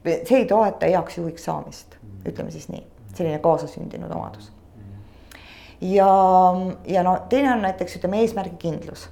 [0.03, 2.83] see ei toeta heaks juhiks saamist mm, ütleme siis nii,
[3.13, 4.51] selline kaasasündinud omadus.
[5.81, 6.09] ja,
[6.88, 9.09] ja no teine on näiteks ütleme eesmärgikindlus,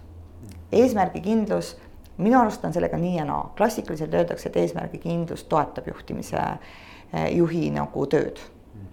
[0.72, 1.76] eesmärgikindlus
[2.18, 7.70] minu arust on sellega nii ja naa, klassikaliselt öeldakse, et eesmärgikindlus toetab juhtimise eh, juhi
[7.74, 8.42] nagu tööd.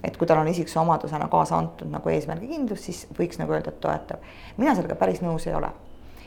[0.04, 3.80] et kui tal on isiksuse omadusena kaasa antud nagu eesmärgikindlus, siis võiks nagu öelda, et
[3.80, 4.24] toetab.
[4.56, 5.68] mina sellega päris nõus ei ole.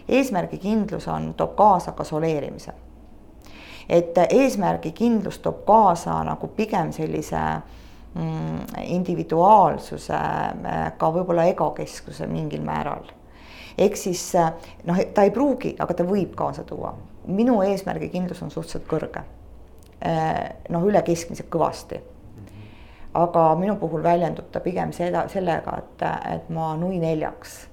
[0.08, 2.74] Eesmärgikindlus on, toob kaasa ka soleerimise.
[3.90, 7.40] et eesmärgikindlus toob kaasa nagu pigem sellise
[8.16, 13.04] mm, individuaalsuse, eh, ka võib-olla egokesksuse mingil määral
[13.78, 14.34] ehk siis
[14.86, 16.94] noh, ta ei pruugi, aga ta võib kaasa tuua.
[17.26, 19.24] minu eesmärgikindlus on suhteliselt kõrge.
[20.06, 22.00] Äh, noh, üle keskmise kõvasti.
[23.14, 26.02] aga minu puhul väljendub ta pigem seda, sellega, et,
[26.34, 27.73] et ma nui neljaks äh,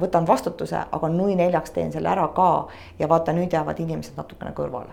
[0.00, 4.52] võtan vastutuse, aga nui neljaks teen selle ära ka ja vaata, nüüd jäävad inimesed natukene
[4.52, 4.92] kõrvale.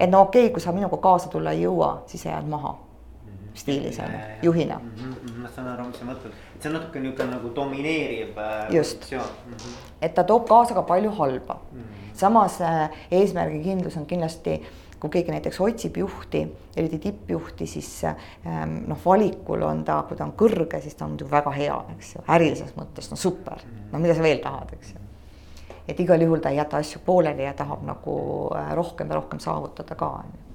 [0.00, 2.74] et no okei okay,, kui sa minuga kaasa tulla ei jõua, siis sa jääd maha
[3.56, 4.10] stiilis on
[4.42, 4.90] juhina mm.
[5.02, 8.74] -hmm, ma saan aru, mis sa mõtled, et see on natuke niisugune nagu domineeriv äh,
[8.74, 9.76] just mm, -hmm.
[10.02, 11.78] et ta toob kaasa ka palju halba mm.
[11.78, 12.10] -hmm.
[12.12, 14.62] samas äh, eesmärgikindlus on kindlasti
[15.00, 16.42] kui keegi näiteks otsib juhti,
[16.76, 21.14] eriti tippjuhti, siis ähm, noh, valikul on ta, kui ta on kõrge, siis ta on
[21.14, 24.94] muidugi väga hea, eks ju, ärilises mõttes, no super, no mida sa veel tahad, eks
[24.94, 25.04] ju.
[25.86, 28.16] et igal juhul ta ei jäta asju pooleli ja tahab nagu
[28.56, 30.46] äh, rohkem ja rohkem saavutada ka, on ju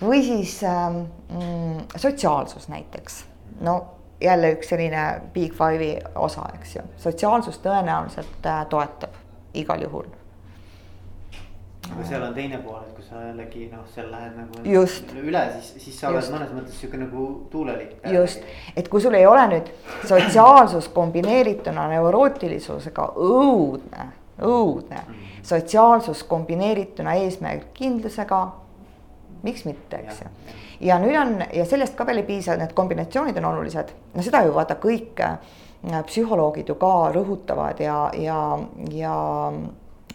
[0.00, 0.96] või siis ähm,
[1.32, 3.24] mm, sotsiaalsus näiteks,
[3.60, 3.84] no
[4.20, 9.16] jälle üks selline big five'i osa, eks ju, sotsiaalsus tõenäoliselt äh, toetab
[9.54, 10.06] igal juhul.
[11.92, 12.95] aga seal on teine pool, et
[13.28, 15.12] jällegi noh, seal lähed nagu just.
[15.22, 18.06] üle, siis, siis sa oled mõnes mõttes sihuke nagu tuulelipp.
[18.12, 18.44] just,
[18.76, 19.72] et kui sul ei ole nüüd
[20.08, 24.10] sotsiaalsus kombineerituna neurootilisusega õudne,
[24.42, 25.12] õudne mm.
[25.14, 25.42] -hmm.
[25.42, 28.40] sotsiaalsus kombineerituna eesmärgikindlusega
[29.42, 30.32] miks mitte, eks ju.
[30.88, 34.42] ja nüüd on ja sellest ka veel ei piisa, need kombinatsioonid on olulised, no seda
[34.46, 35.38] ju vaata kõik äh,
[36.06, 38.40] psühholoogid ju ka rõhutavad ja, ja,
[38.92, 39.16] ja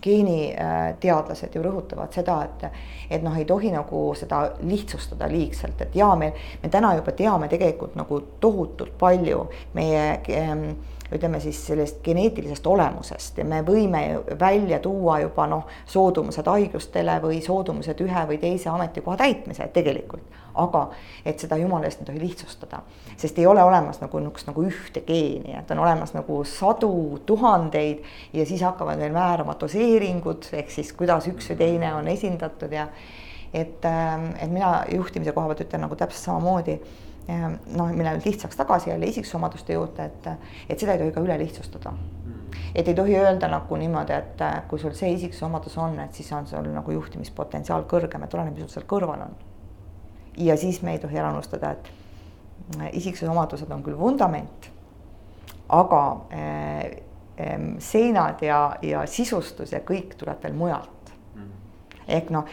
[0.01, 2.83] geeniteadlased ju rõhutavad seda, et,
[3.17, 6.31] et noh, ei tohi nagu seda lihtsustada liigselt, et jaa, me,
[6.63, 9.45] me täna juba teame tegelikult nagu tohutult palju
[9.77, 10.05] meie
[10.37, 10.65] ähm,
[11.11, 14.01] ütleme siis sellest geneetilisest olemusest ja me võime
[14.39, 20.23] välja tuua juba noh, soodumused haigustele või soodumused ühe või teise ametikoha täitmise tegelikult.
[20.53, 20.89] aga
[21.25, 22.81] et seda jumala eest ei tohi lihtsustada,
[23.17, 28.01] sest ei ole olemas nagu niisugust nagu ühte geeni, et on olemas nagu sadu, tuhandeid
[28.33, 32.89] ja siis hakkavad veel määrama doseeringud, ehk siis kuidas üks või teine on esindatud ja
[33.53, 36.79] et, ähm, et mina juhtimise koha pealt ütlen nagu täpselt samamoodi
[37.27, 40.27] noh, mille nüüd lihtsaks tagasi jälle isiksusomaduste juurde, et,
[40.69, 41.93] et seda ei tohi ka üle lihtsustada.
[42.75, 46.47] et ei tohi öelda nagu niimoodi, et kui sul see isiksusomadus on, et siis on
[46.47, 49.35] sul nagu juhtimispotentsiaal kõrgem, et oleneb, mis sul seal kõrval on.
[50.37, 54.69] ja siis me ei tohi ära unustada, et isiksusomadused on küll vundament,
[55.69, 56.03] aga
[56.33, 56.83] äh,
[57.79, 60.89] seinad ja, ja sisustus ja kõik tuleb veel mujalt.
[62.07, 62.47] ehk noh,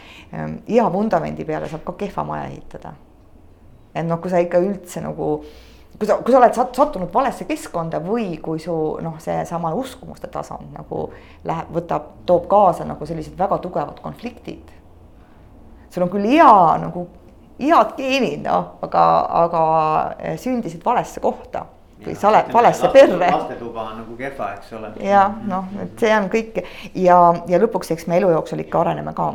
[0.68, 2.92] hea vundamendi peale saab ka kehva maja ehitada
[3.98, 5.30] et noh, kui sa ikka üldse nagu
[5.98, 10.30] kui sa, kui sa oled sat, sattunud valesse keskkonda või kui su noh, seesama uskumuste
[10.30, 11.08] tasand nagu
[11.48, 14.74] läheb, võtab, toob kaasa nagu sellised väga tugevad konfliktid.
[15.90, 17.08] sul on küll hea nagu
[17.58, 19.04] head geenid, noh, aga,
[19.42, 19.62] aga
[20.38, 21.66] sündisid valesse kohta
[22.04, 23.30] või sa oled valesse perre.
[23.34, 24.92] lastetuba on nagu kehva, eks ole.
[25.02, 26.60] jah, noh, et see on kõik
[26.94, 27.18] ja,
[27.50, 29.32] ja lõpuks, eks me elu jooksul ikka areneme ka.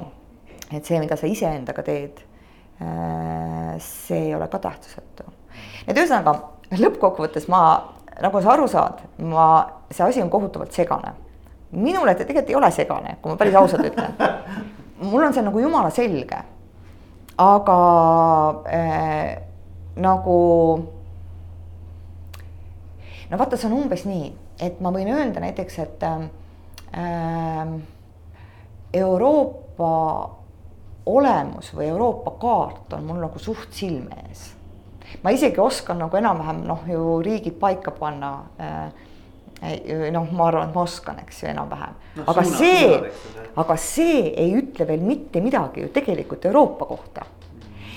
[0.71, 2.23] et see, mida sa iseendaga teed
[3.79, 5.23] see ei ole ka tähtsusetu.
[5.87, 6.35] et ühesõnaga
[6.79, 7.61] lõppkokkuvõttes ma,
[8.21, 9.47] nagu sa aru saad, ma,
[9.91, 11.13] see asi on kohutavalt segane.
[11.71, 14.13] minule ta tegelikult ei ole segane, kui ma päris ausalt ütlen.
[15.11, 16.43] mul on see nagu jumala selge.
[17.37, 17.77] aga
[18.69, 19.41] äh,
[19.95, 20.37] nagu
[23.29, 24.29] no vaata, see on umbes nii,
[24.61, 27.73] et ma võin öelda näiteks, et äh,
[28.93, 29.93] Euroopa
[31.05, 34.51] olemus või Euroopa kaart on mul nagu suht silme ees.
[35.23, 40.75] ma isegi oskan nagu enam-vähem noh, ju riigid paika panna äh, noh, ma arvan, et
[40.75, 42.25] ma oskan, eks ju, enam-vähem no,.
[42.27, 47.27] aga suuna, see, aga see ei ütle veel mitte midagi ju tegelikult Euroopa kohta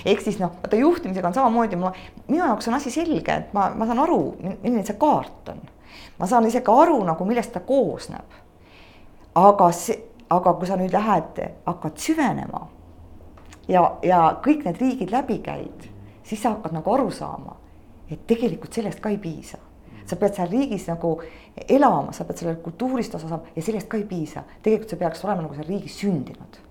[0.07, 1.93] ehk siis noh, vaata juhtimisega on samamoodi, ma,
[2.29, 5.63] minu jaoks on asi selge, et ma, ma saan aru, milline see kaart on.
[6.19, 8.39] ma saan isegi aru nagu, millest ta koosneb.
[9.35, 9.99] aga see,
[10.31, 12.67] aga kui sa nüüd lähed, hakkad süvenema
[13.69, 15.89] ja, ja kõik need riigid läbi käid,
[16.27, 17.57] siis sa hakkad nagu aru saama,
[18.11, 19.59] et tegelikult sellest ka ei piisa.
[20.07, 21.17] Sa pead seal riigis nagu
[21.69, 24.45] elama, sa pead selle kultuurist osa saama ja sellest ka ei piisa.
[24.63, 26.63] tegelikult sa peaks olema nagu seal riigis sündinud.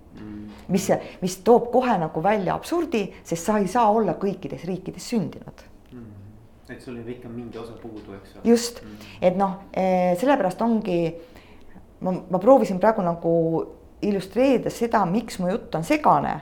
[0.72, 0.88] Mis,
[1.22, 5.66] mis toob kohe nagu välja absurdi, sest sa ei saa olla kõikides riikides sündinud.
[5.92, 6.08] Mm..
[6.70, 8.42] et sul jääb ikka mingi osa puudu, eks ole.
[8.50, 8.82] just.
[8.82, 10.98] Mm., et noh, eh, sellepärast ongi,
[12.02, 13.36] ma, ma proovisin praegu nagu
[14.02, 16.40] illustreerida seda, miks mu jutt on segane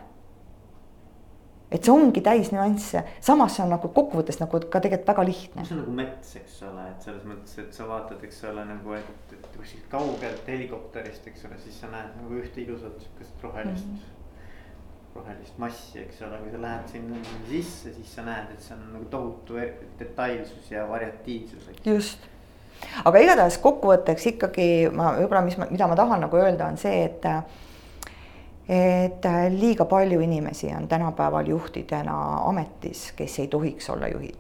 [1.74, 5.66] et see ongi täis nüansse, samas see on nagu kokkuvõttes nagu ka tegelikult väga lihtne.
[5.66, 8.98] see on nagu mets, eks ole, et selles mõttes, et sa vaatad, eks ole, nagu,
[8.98, 13.88] et, et kuskilt kaugelt helikopterist, eks ole, siis sa näed nagu ühte ilusat sihukest rohelist
[13.88, 13.96] mm.
[13.96, 15.16] -hmm.
[15.16, 18.86] rohelist massi, eks ole, kui sa lähed sinna sisse, siis sa näed, et see on
[18.94, 21.70] nagu tohutu e-, detailsus ja variatiivsus.
[21.86, 22.30] just,
[23.06, 27.06] aga igatahes kokkuvõtteks ikkagi ma võib-olla, mis ma, mida ma tahan nagu öelda, on see,
[27.10, 27.26] et
[28.70, 34.40] et äh, liiga palju inimesi on tänapäeval juhtidena ametis, kes ei tohiks olla juhid.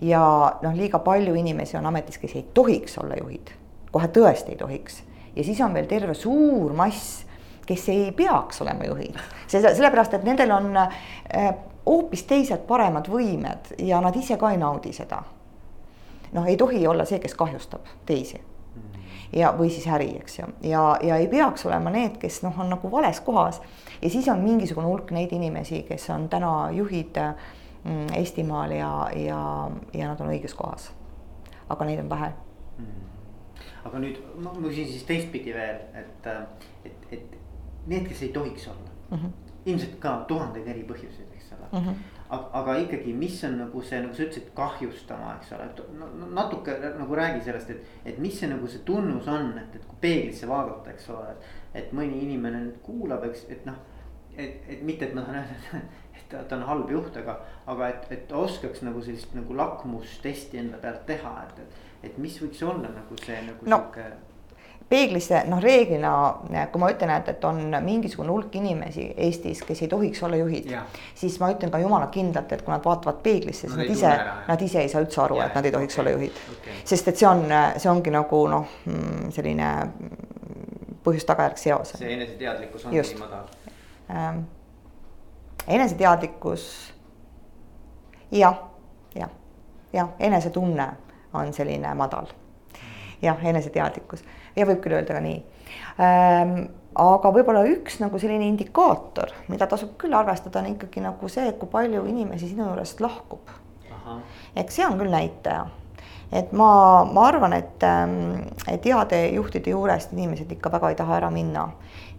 [0.00, 3.54] ja noh, liiga palju inimesi on ametis, kes ei tohiks olla juhid,
[3.90, 5.02] kohe tõesti ei tohiks.
[5.36, 7.24] ja siis on veel terve suur mass,
[7.66, 9.16] kes ei peaks olema juhid,
[9.48, 11.54] sellepärast et nendel on äh,
[11.86, 15.22] hoopis teised paremad võimed ja nad ise ka ei naudi seda.
[16.32, 18.51] noh, ei tohi olla see, kes kahjustab teisi
[19.32, 22.72] ja, või siis äri, eks ju, ja, ja ei peaks olema need, kes noh, on
[22.72, 23.60] nagu vales kohas.
[24.02, 27.18] ja siis on mingisugune hulk neid inimesi, kes on täna juhid
[27.84, 30.90] mm, Eestimaal ja, ja, ja nad on õiges kohas.
[31.68, 32.32] aga neid on vähe
[32.78, 33.04] mm..
[33.84, 36.32] aga nüüd ma küsin siis teistpidi veel, et,
[36.84, 37.38] et, et
[37.86, 39.30] need, kes ei tohiks olla mm, -hmm.
[39.66, 41.88] ilmselt ka tuhandeid eri põhjuseid, eks ole mm.
[41.88, 45.82] -hmm aga, aga ikkagi, mis on nagu see, nagu sa ütlesid, kahjustama, eks ole, et
[45.98, 47.90] no, natuke nagu räägi sellest, et.
[48.08, 51.50] et mis see nagu see tunnus on, et, et kui peeglisse vaadata, eks ole, et,
[51.82, 53.78] et mõni inimene nüüd kuulab, eks, et noh.
[54.32, 55.84] et, et mitte, et ma tahan öelda,
[56.16, 57.36] et ta, ta on halb juht, aga,
[57.68, 61.80] aga et, et oskaks nagu sellist nagu lakmustesti enda pealt teha, et, et.
[62.10, 63.82] et mis võiks olla nagu see nagu no.
[63.84, 64.31] sihuke
[64.92, 66.12] peeglisse noh, reeglina
[66.72, 70.68] kui ma ütlen, et, et on mingisugune hulk inimesi Eestis, kes ei tohiks olla juhid,
[71.18, 74.12] siis ma ütlen ka jumala kindlalt, et kui nad vaatavad peeglisse, siis no, nad ise,
[74.48, 76.02] nad ise ei saa üldse aru, et nad ei tohiks okay.
[76.04, 76.76] olla juhid okay..
[76.92, 77.46] sest et see on,
[77.78, 79.70] see ongi nagu noh, mm, selline
[81.06, 81.94] põhjus-tagajärg seos.
[81.96, 83.16] see eneseteadlikkus ongi Just.
[83.18, 83.48] madal
[84.10, 84.44] ähm,.
[85.66, 86.68] eneseteadlikkus
[88.32, 88.60] jah,
[89.14, 89.32] jah,
[89.92, 90.88] jah, enesetunne
[91.32, 92.26] on selline madal.
[93.22, 94.24] jah, eneseteadlikkus
[94.56, 95.42] ja võib küll öelda ka nii.
[96.02, 96.56] Ähm,
[96.98, 101.70] aga võib-olla üks nagu selline indikaator, mida tasub küll arvestada, on ikkagi nagu see, kui
[101.72, 103.54] palju inimesi sinu juurest lahkub.
[104.56, 105.66] eks see on küll näitaja,
[106.32, 111.16] et ma, ma arvan, et, ähm, et heade juhtide juurest inimesed ikka väga ei taha
[111.20, 111.70] ära minna.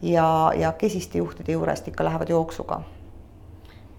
[0.01, 2.81] Ja, ja kesiste juhtide juurest ikka lähevad jooksuga.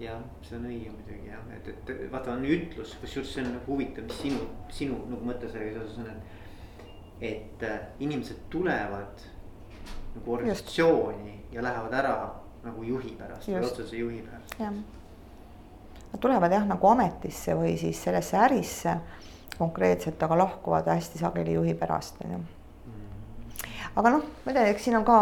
[0.00, 3.72] jah, see on õige muidugi jah, et, et vaata on ütlus, kusjuures see on nagu
[3.72, 6.33] huvitav, mis sinu, sinu nagu mõte sellega seoses on, et
[7.20, 9.22] et äh, inimesed tulevad
[10.14, 11.54] nagu organisatsiooni Just.
[11.54, 13.60] ja lähevad ära nagu juhi pärast Just.
[13.60, 14.58] või otsese juhi pärast.
[16.12, 18.96] Nad tulevad jah, nagu ametisse või siis sellesse ärisse
[19.58, 22.38] konkreetselt, aga lahkuvad hästi sageli juhi pärast, on ju.
[22.38, 23.74] Mm.
[23.96, 25.18] aga noh, ma ei tea, eks siin on ka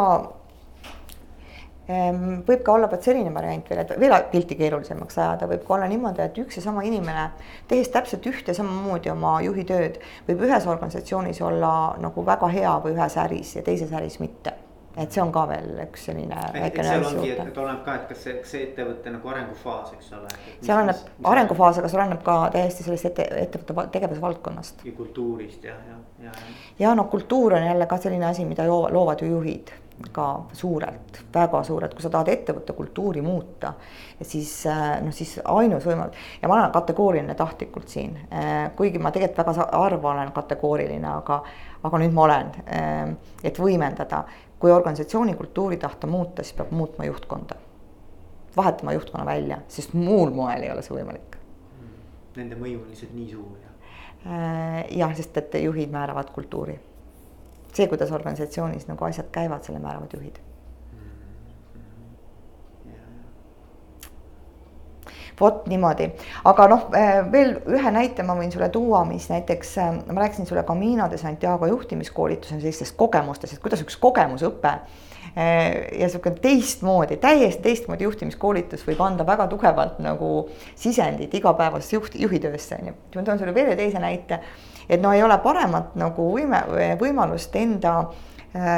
[2.47, 5.91] võib ka olla vot selline variant veel, et veel pilti keerulisemaks ajada, võib ka olla
[5.91, 7.29] niimoodi, et üks ja sama inimene,
[7.71, 12.97] tehes täpselt ühte samamoodi oma juhi tööd, võib ühes organisatsioonis olla nagu väga hea või
[12.97, 14.57] ühes äris ja teises äris mitte
[14.97, 17.47] et see on ka veel üks selline väike nüanss juurde.
[17.49, 20.33] et oleneb ka, et kas see, kas see ettevõtte nagu arengufaas, eks ole.
[20.61, 24.85] see oleneb arengufaas, aga see oleneb ka täiesti sellest ette, ettevõtte tegevusvaldkonnast.
[24.89, 26.35] ja kultuurist ja, ja, ja.
[26.83, 29.73] ja no kultuur on jälle ka selline asi, mida loovad ju juhid
[30.13, 30.27] ka
[30.57, 33.75] suurelt, väga suurelt, kui sa tahad ettevõtte kultuuri muuta,
[34.23, 39.13] siis äh, noh, siis ainus võimalus ja ma olen kategooriline tahtlikult siin, äh, kuigi ma
[39.15, 41.43] tegelikult väga harva olen kategooriline, aga,
[41.85, 44.25] aga nüüd ma olen, äh, et võimendada,
[44.59, 47.61] kui organisatsiooni kultuuri tahta muuta, siis peab muutma juhtkonda
[48.57, 51.37] vahetama juhtkonna välja, sest muul moel ei ole see võimalik.
[52.37, 53.71] Nende mõju on lihtsalt nii suur ja.
[54.23, 56.79] Äh, jah, sest et juhid määravad kultuuri.
[57.73, 60.41] See, kuidas organisatsioonis nagu asjad käivad, selle määravad juhid.
[65.41, 66.11] Vot niimoodi,
[66.47, 70.47] aga noh, äh, veel ühe näite ma võin sulle tuua, mis näiteks äh, ma rääkisin
[70.47, 75.01] sulle Camino de Santiago juhtimiskoolituse sellistest kogemustest, et kuidas üks kogemusõpe äh,
[75.37, 80.33] ja sihuke teistmoodi, täiesti teistmoodi juhtimiskoolitus võib anda väga tugevalt nagu
[80.77, 82.99] sisendit igapäevasesse juht, juhitöösse on ju.
[83.17, 84.43] ma toon sulle veel teise näite,
[84.89, 86.61] et no ei ole paremat nagu võime,
[87.01, 87.95] võimalust enda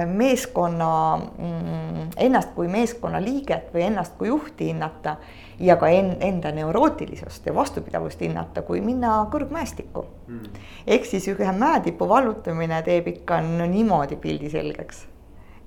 [0.07, 5.17] meeskonna, mm, ennast kui meeskonna liiget või ennast kui juhti hinnata
[5.59, 10.63] ja ka en, enda neurootilisust ja vastupidavust hinnata, kui minna kõrgmäestikku mm..
[10.87, 15.07] ehk siis ühe mäetipu vallutamine teeb ikka no niimoodi pildi selgeks.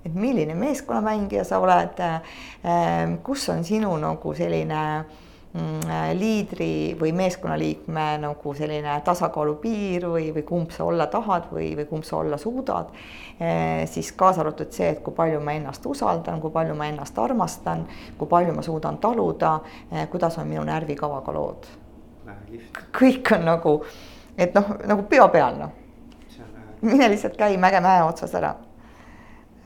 [0.08, 4.82] Et milline meeskonnamängija sa oled, äh, kus on sinu nagu selline
[5.54, 11.74] mm, liidri või meeskonnaliikme nagu selline tasakaalu piir või, või kumb sa olla tahad või,
[11.78, 12.96] või kumb sa olla suudad
[13.40, 17.20] Eh, siis kaasa arvatud see, et kui palju ma ennast usaldan, kui palju ma ennast
[17.22, 17.84] armastan,
[18.18, 19.60] kui palju ma suudan taluda,
[19.92, 21.68] eh, kuidas on minu närvikavaga lood.
[22.98, 23.84] kõik on nagu,
[24.38, 25.70] et noh, nagu peo peal noh.
[26.82, 28.56] mine lihtsalt käi mäge mäe otsas ära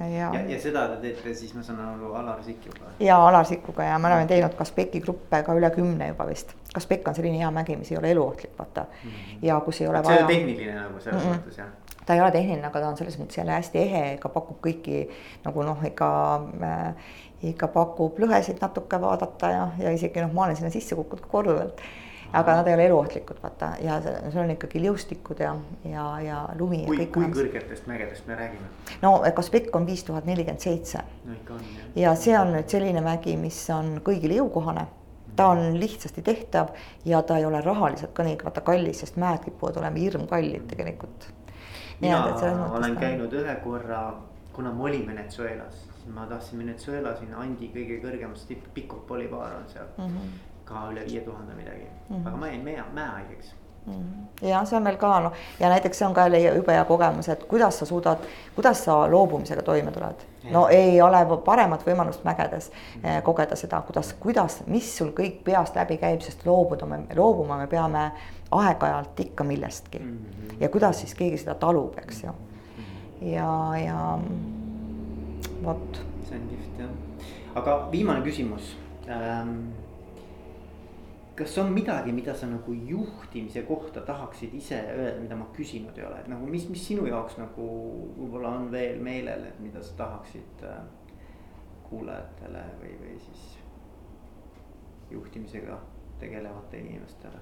[0.09, 2.93] ja, ja, ja seda te teete siis, ma saan aru, Alar Sikuga?
[2.99, 6.55] ja Alar Sikuga ja me oleme teinud Kaspeki gruppe ka üle kümne juba vist.
[6.73, 9.09] Kaspekk on selline hea mägi, mis ei ole eluohtlik, vaata mm.
[9.09, 9.39] -hmm.
[9.41, 10.17] ja kus ei ole vaja.
[10.17, 11.39] see on tehniline nagu selles mm -mm.
[11.39, 11.67] mõttes jah
[12.05, 15.09] ta ei ole tehniline, aga ta on selles mõttes jälle hästi ehe, ega pakub kõiki
[15.43, 16.09] nagu noh, ikka
[16.63, 16.95] äh,
[17.51, 21.81] ikka pakub lõhesid natuke vaadata ja, ja isegi noh, ma olen sinna sisse kukkunud korduvalt.
[22.33, 25.55] Aga nad ei ole eluohtlikud, vaata ja seal on ikkagi liustikud ja,
[25.85, 26.85] ja, ja lumi.
[26.85, 27.35] kui, kui on...
[27.35, 28.71] kõrgetest mägedest me räägime?
[29.01, 31.03] no Kaspekk on viis tuhat nelikümmend seitse.
[31.25, 31.91] no ikka on jah.
[32.05, 34.87] ja see on nüüd selline mägi, mis on kõigile jõukohane
[35.35, 36.73] ta on lihtsasti tehtav
[37.05, 41.31] ja ta ei ole rahaliselt ka nii vaata kallis, sest mäed kipuvad olema hirmkallid tegelikult
[42.01, 42.25] mina
[42.71, 44.01] olen käinud ühe korra,
[44.53, 49.55] kuna me olime Venezuelas, siis ma tahtsin Venezuela sinna Andi kõige kõrgemasse tippu, Pico Bolivar
[49.59, 50.07] on seal mm.
[50.07, 50.39] -hmm.
[50.71, 52.27] Ka üle viie tuhande midagi mm, -hmm.
[52.27, 53.53] aga ma jäin mäe, mäehaigeks.
[53.87, 54.47] -hmm.
[54.47, 57.29] ja see on meil ka noh, ja näiteks see on ka jälle jube hea kogemus,
[57.29, 58.17] et kuidas sa suudad,
[58.55, 60.25] kuidas sa loobumisega toime tuled.
[60.51, 63.21] no ei ole paremat võimalust mägedes mm -hmm.
[63.21, 67.67] kogeda seda, kuidas, kuidas, mis sul kõik peast läbi käib, sest loobuda me, loobuma me
[67.67, 68.11] peame
[68.51, 69.97] aeg-ajalt ikka millestki.
[69.97, 70.55] -hmm.
[70.59, 72.31] ja kuidas siis keegi seda talub, eks ju.
[73.21, 74.19] ja, ja
[75.63, 76.01] vot.
[76.29, 76.89] see on kihvt jah,
[77.55, 78.77] aga viimane küsimus
[79.09, 79.71] ähm,
[81.35, 86.05] kas on midagi, mida sa nagu juhtimise kohta tahaksid ise öelda, mida ma küsinud ei
[86.05, 87.67] ole, et nagu mis, mis sinu jaoks nagu
[88.17, 90.83] võib-olla on veel meelel, et mida sa tahaksid äh,
[91.89, 93.47] kuulajatele või, või siis
[95.11, 95.79] juhtimisega
[96.19, 97.39] tegelevate inimestele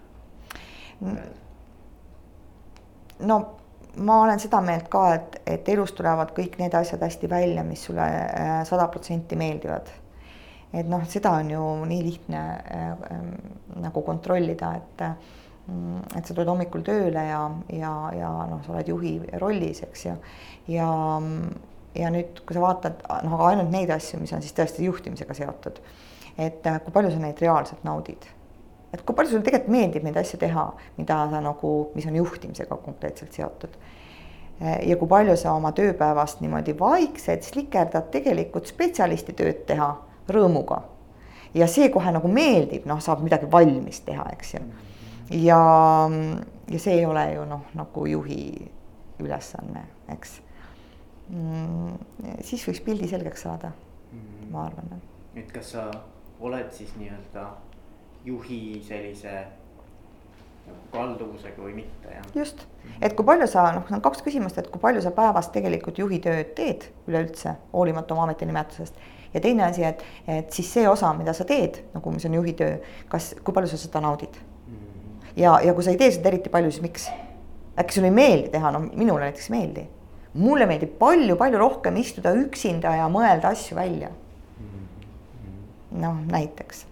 [3.19, 3.39] no
[3.97, 7.83] ma olen seda meelt ka, et, et elus tulevad kõik need asjad hästi välja, mis
[7.87, 9.89] sulle äh, sada protsenti meeldivad.
[10.73, 13.21] Et noh, seda on ju nii lihtne äh, äh,
[13.81, 15.03] nagu kontrollida, et
[15.67, 17.41] mm, et sa tuled hommikul tööle ja,
[17.73, 20.15] ja, ja noh, sa oled juhi rollis, eks ju.
[20.75, 20.89] ja,
[21.97, 25.37] ja nüüd, kui sa vaatad noh, aga ainult neid asju, mis on siis tõesti juhtimisega
[25.37, 25.79] seotud.
[26.37, 28.29] et äh, kui palju sa neid reaalselt naudid
[28.93, 30.65] et kui palju sulle tegelikult meeldib neid asju teha,
[30.97, 33.73] mida sa nagu, mis on juhtimisega konkreetselt seotud.
[34.59, 39.93] ja kui palju sa oma tööpäevast niimoodi vaikselt slikerdad tegelikult spetsialisti tööd teha
[40.33, 40.81] rõõmuga.
[41.53, 44.61] ja see kohe nagu meeldib, noh, saab midagi valmis teha, eks ju.
[45.45, 45.61] ja,
[46.69, 48.69] ja see ei ole ju noh, nagu juhi
[49.19, 50.39] ülesanne, eks
[51.29, 51.97] mm,.
[52.45, 53.71] siis võiks pildi selgeks saada,
[54.51, 55.01] ma arvan.
[55.35, 55.89] et kas sa
[56.39, 57.49] oled siis nii-öelda
[58.25, 59.47] juhi sellise
[60.93, 62.25] kalduvusega või mitte, jah.
[62.35, 62.65] just,
[63.01, 66.19] et kui palju sa noh, on kaks küsimust, et kui palju sa päevas tegelikult juhi
[66.23, 68.97] tööd teed üleüldse, hoolimata oma ametinimetusest.
[69.33, 72.55] Ja teine asi, et, et siis see osa, mida sa teed, nagu mis on juhi
[72.57, 72.77] töö,
[73.11, 74.83] kas, kui palju sa seda naudid mm.?
[75.37, 77.07] ja, ja kui sa ei tee seda eriti palju, siis miks?
[77.79, 79.87] äkki sulle ei meeldi teha, no minule näiteks ei meeldi.
[80.39, 84.11] mulle meeldib palju-palju rohkem istuda üksinda ja mõelda asju välja.
[84.11, 86.01] Mm-hmm.
[86.03, 86.85] noh, näiteks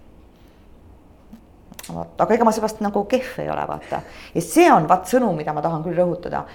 [1.94, 4.02] vot, aga ega ma seepärast nagu kehv ei ole, vaata.
[4.34, 6.46] ja see on vaat sõnum, mida ma tahan küll rõhutada.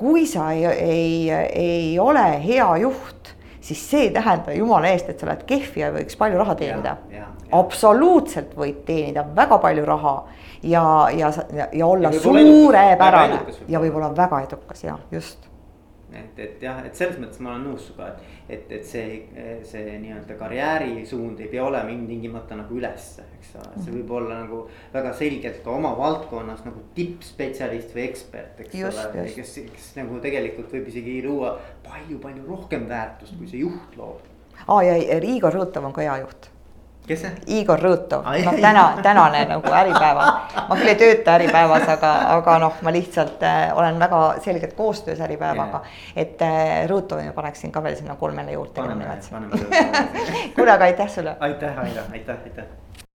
[0.00, 5.20] kui sa ei, ei, ei ole hea juht, siis see ei tähenda jumala eest, et
[5.20, 6.96] sa oled kehv ja võiks palju raha teenida.
[7.52, 10.14] absoluutselt võid teenida väga palju raha
[10.62, 10.84] ja,
[11.16, 11.32] ja,
[11.72, 15.49] ja, olla ja suurepärane ja võib-olla väga edukas ja just
[16.16, 19.20] et, et jah, et selles mõttes ma olen nõus sinuga, et, et, et see,
[19.66, 24.62] see nii-öelda karjäärisuund ei pea olema ilmtingimata nagu ülesse, eks ole, see võib olla nagu
[24.94, 29.26] väga selgelt ka oma valdkonnas nagu tippspetsialist või ekspert, eks just, ole.
[29.36, 31.56] kes, kes nagu tegelikult võib isegi luua
[31.86, 34.24] palju-palju rohkem väärtust, kui see juht loob.
[34.66, 36.50] aa ja Igor Rõõtav on ka hea juht
[37.10, 37.58] kes see?
[37.58, 40.26] Igor Rõõtov, noh täna, tänane nagu Äripäeva,
[40.68, 45.20] ma küll ei tööta Äripäevas, aga, aga noh, ma lihtsalt äh, olen väga selgelt koostöös
[45.26, 46.24] Äripäevaga yeah..
[46.24, 48.80] et äh, Rõõtovi ma paneksin ka veel sinna kolmele juurde.
[50.56, 51.36] kuule, aga aitäh sulle.
[51.40, 53.08] aitäh, Aira, aitäh, aitäh.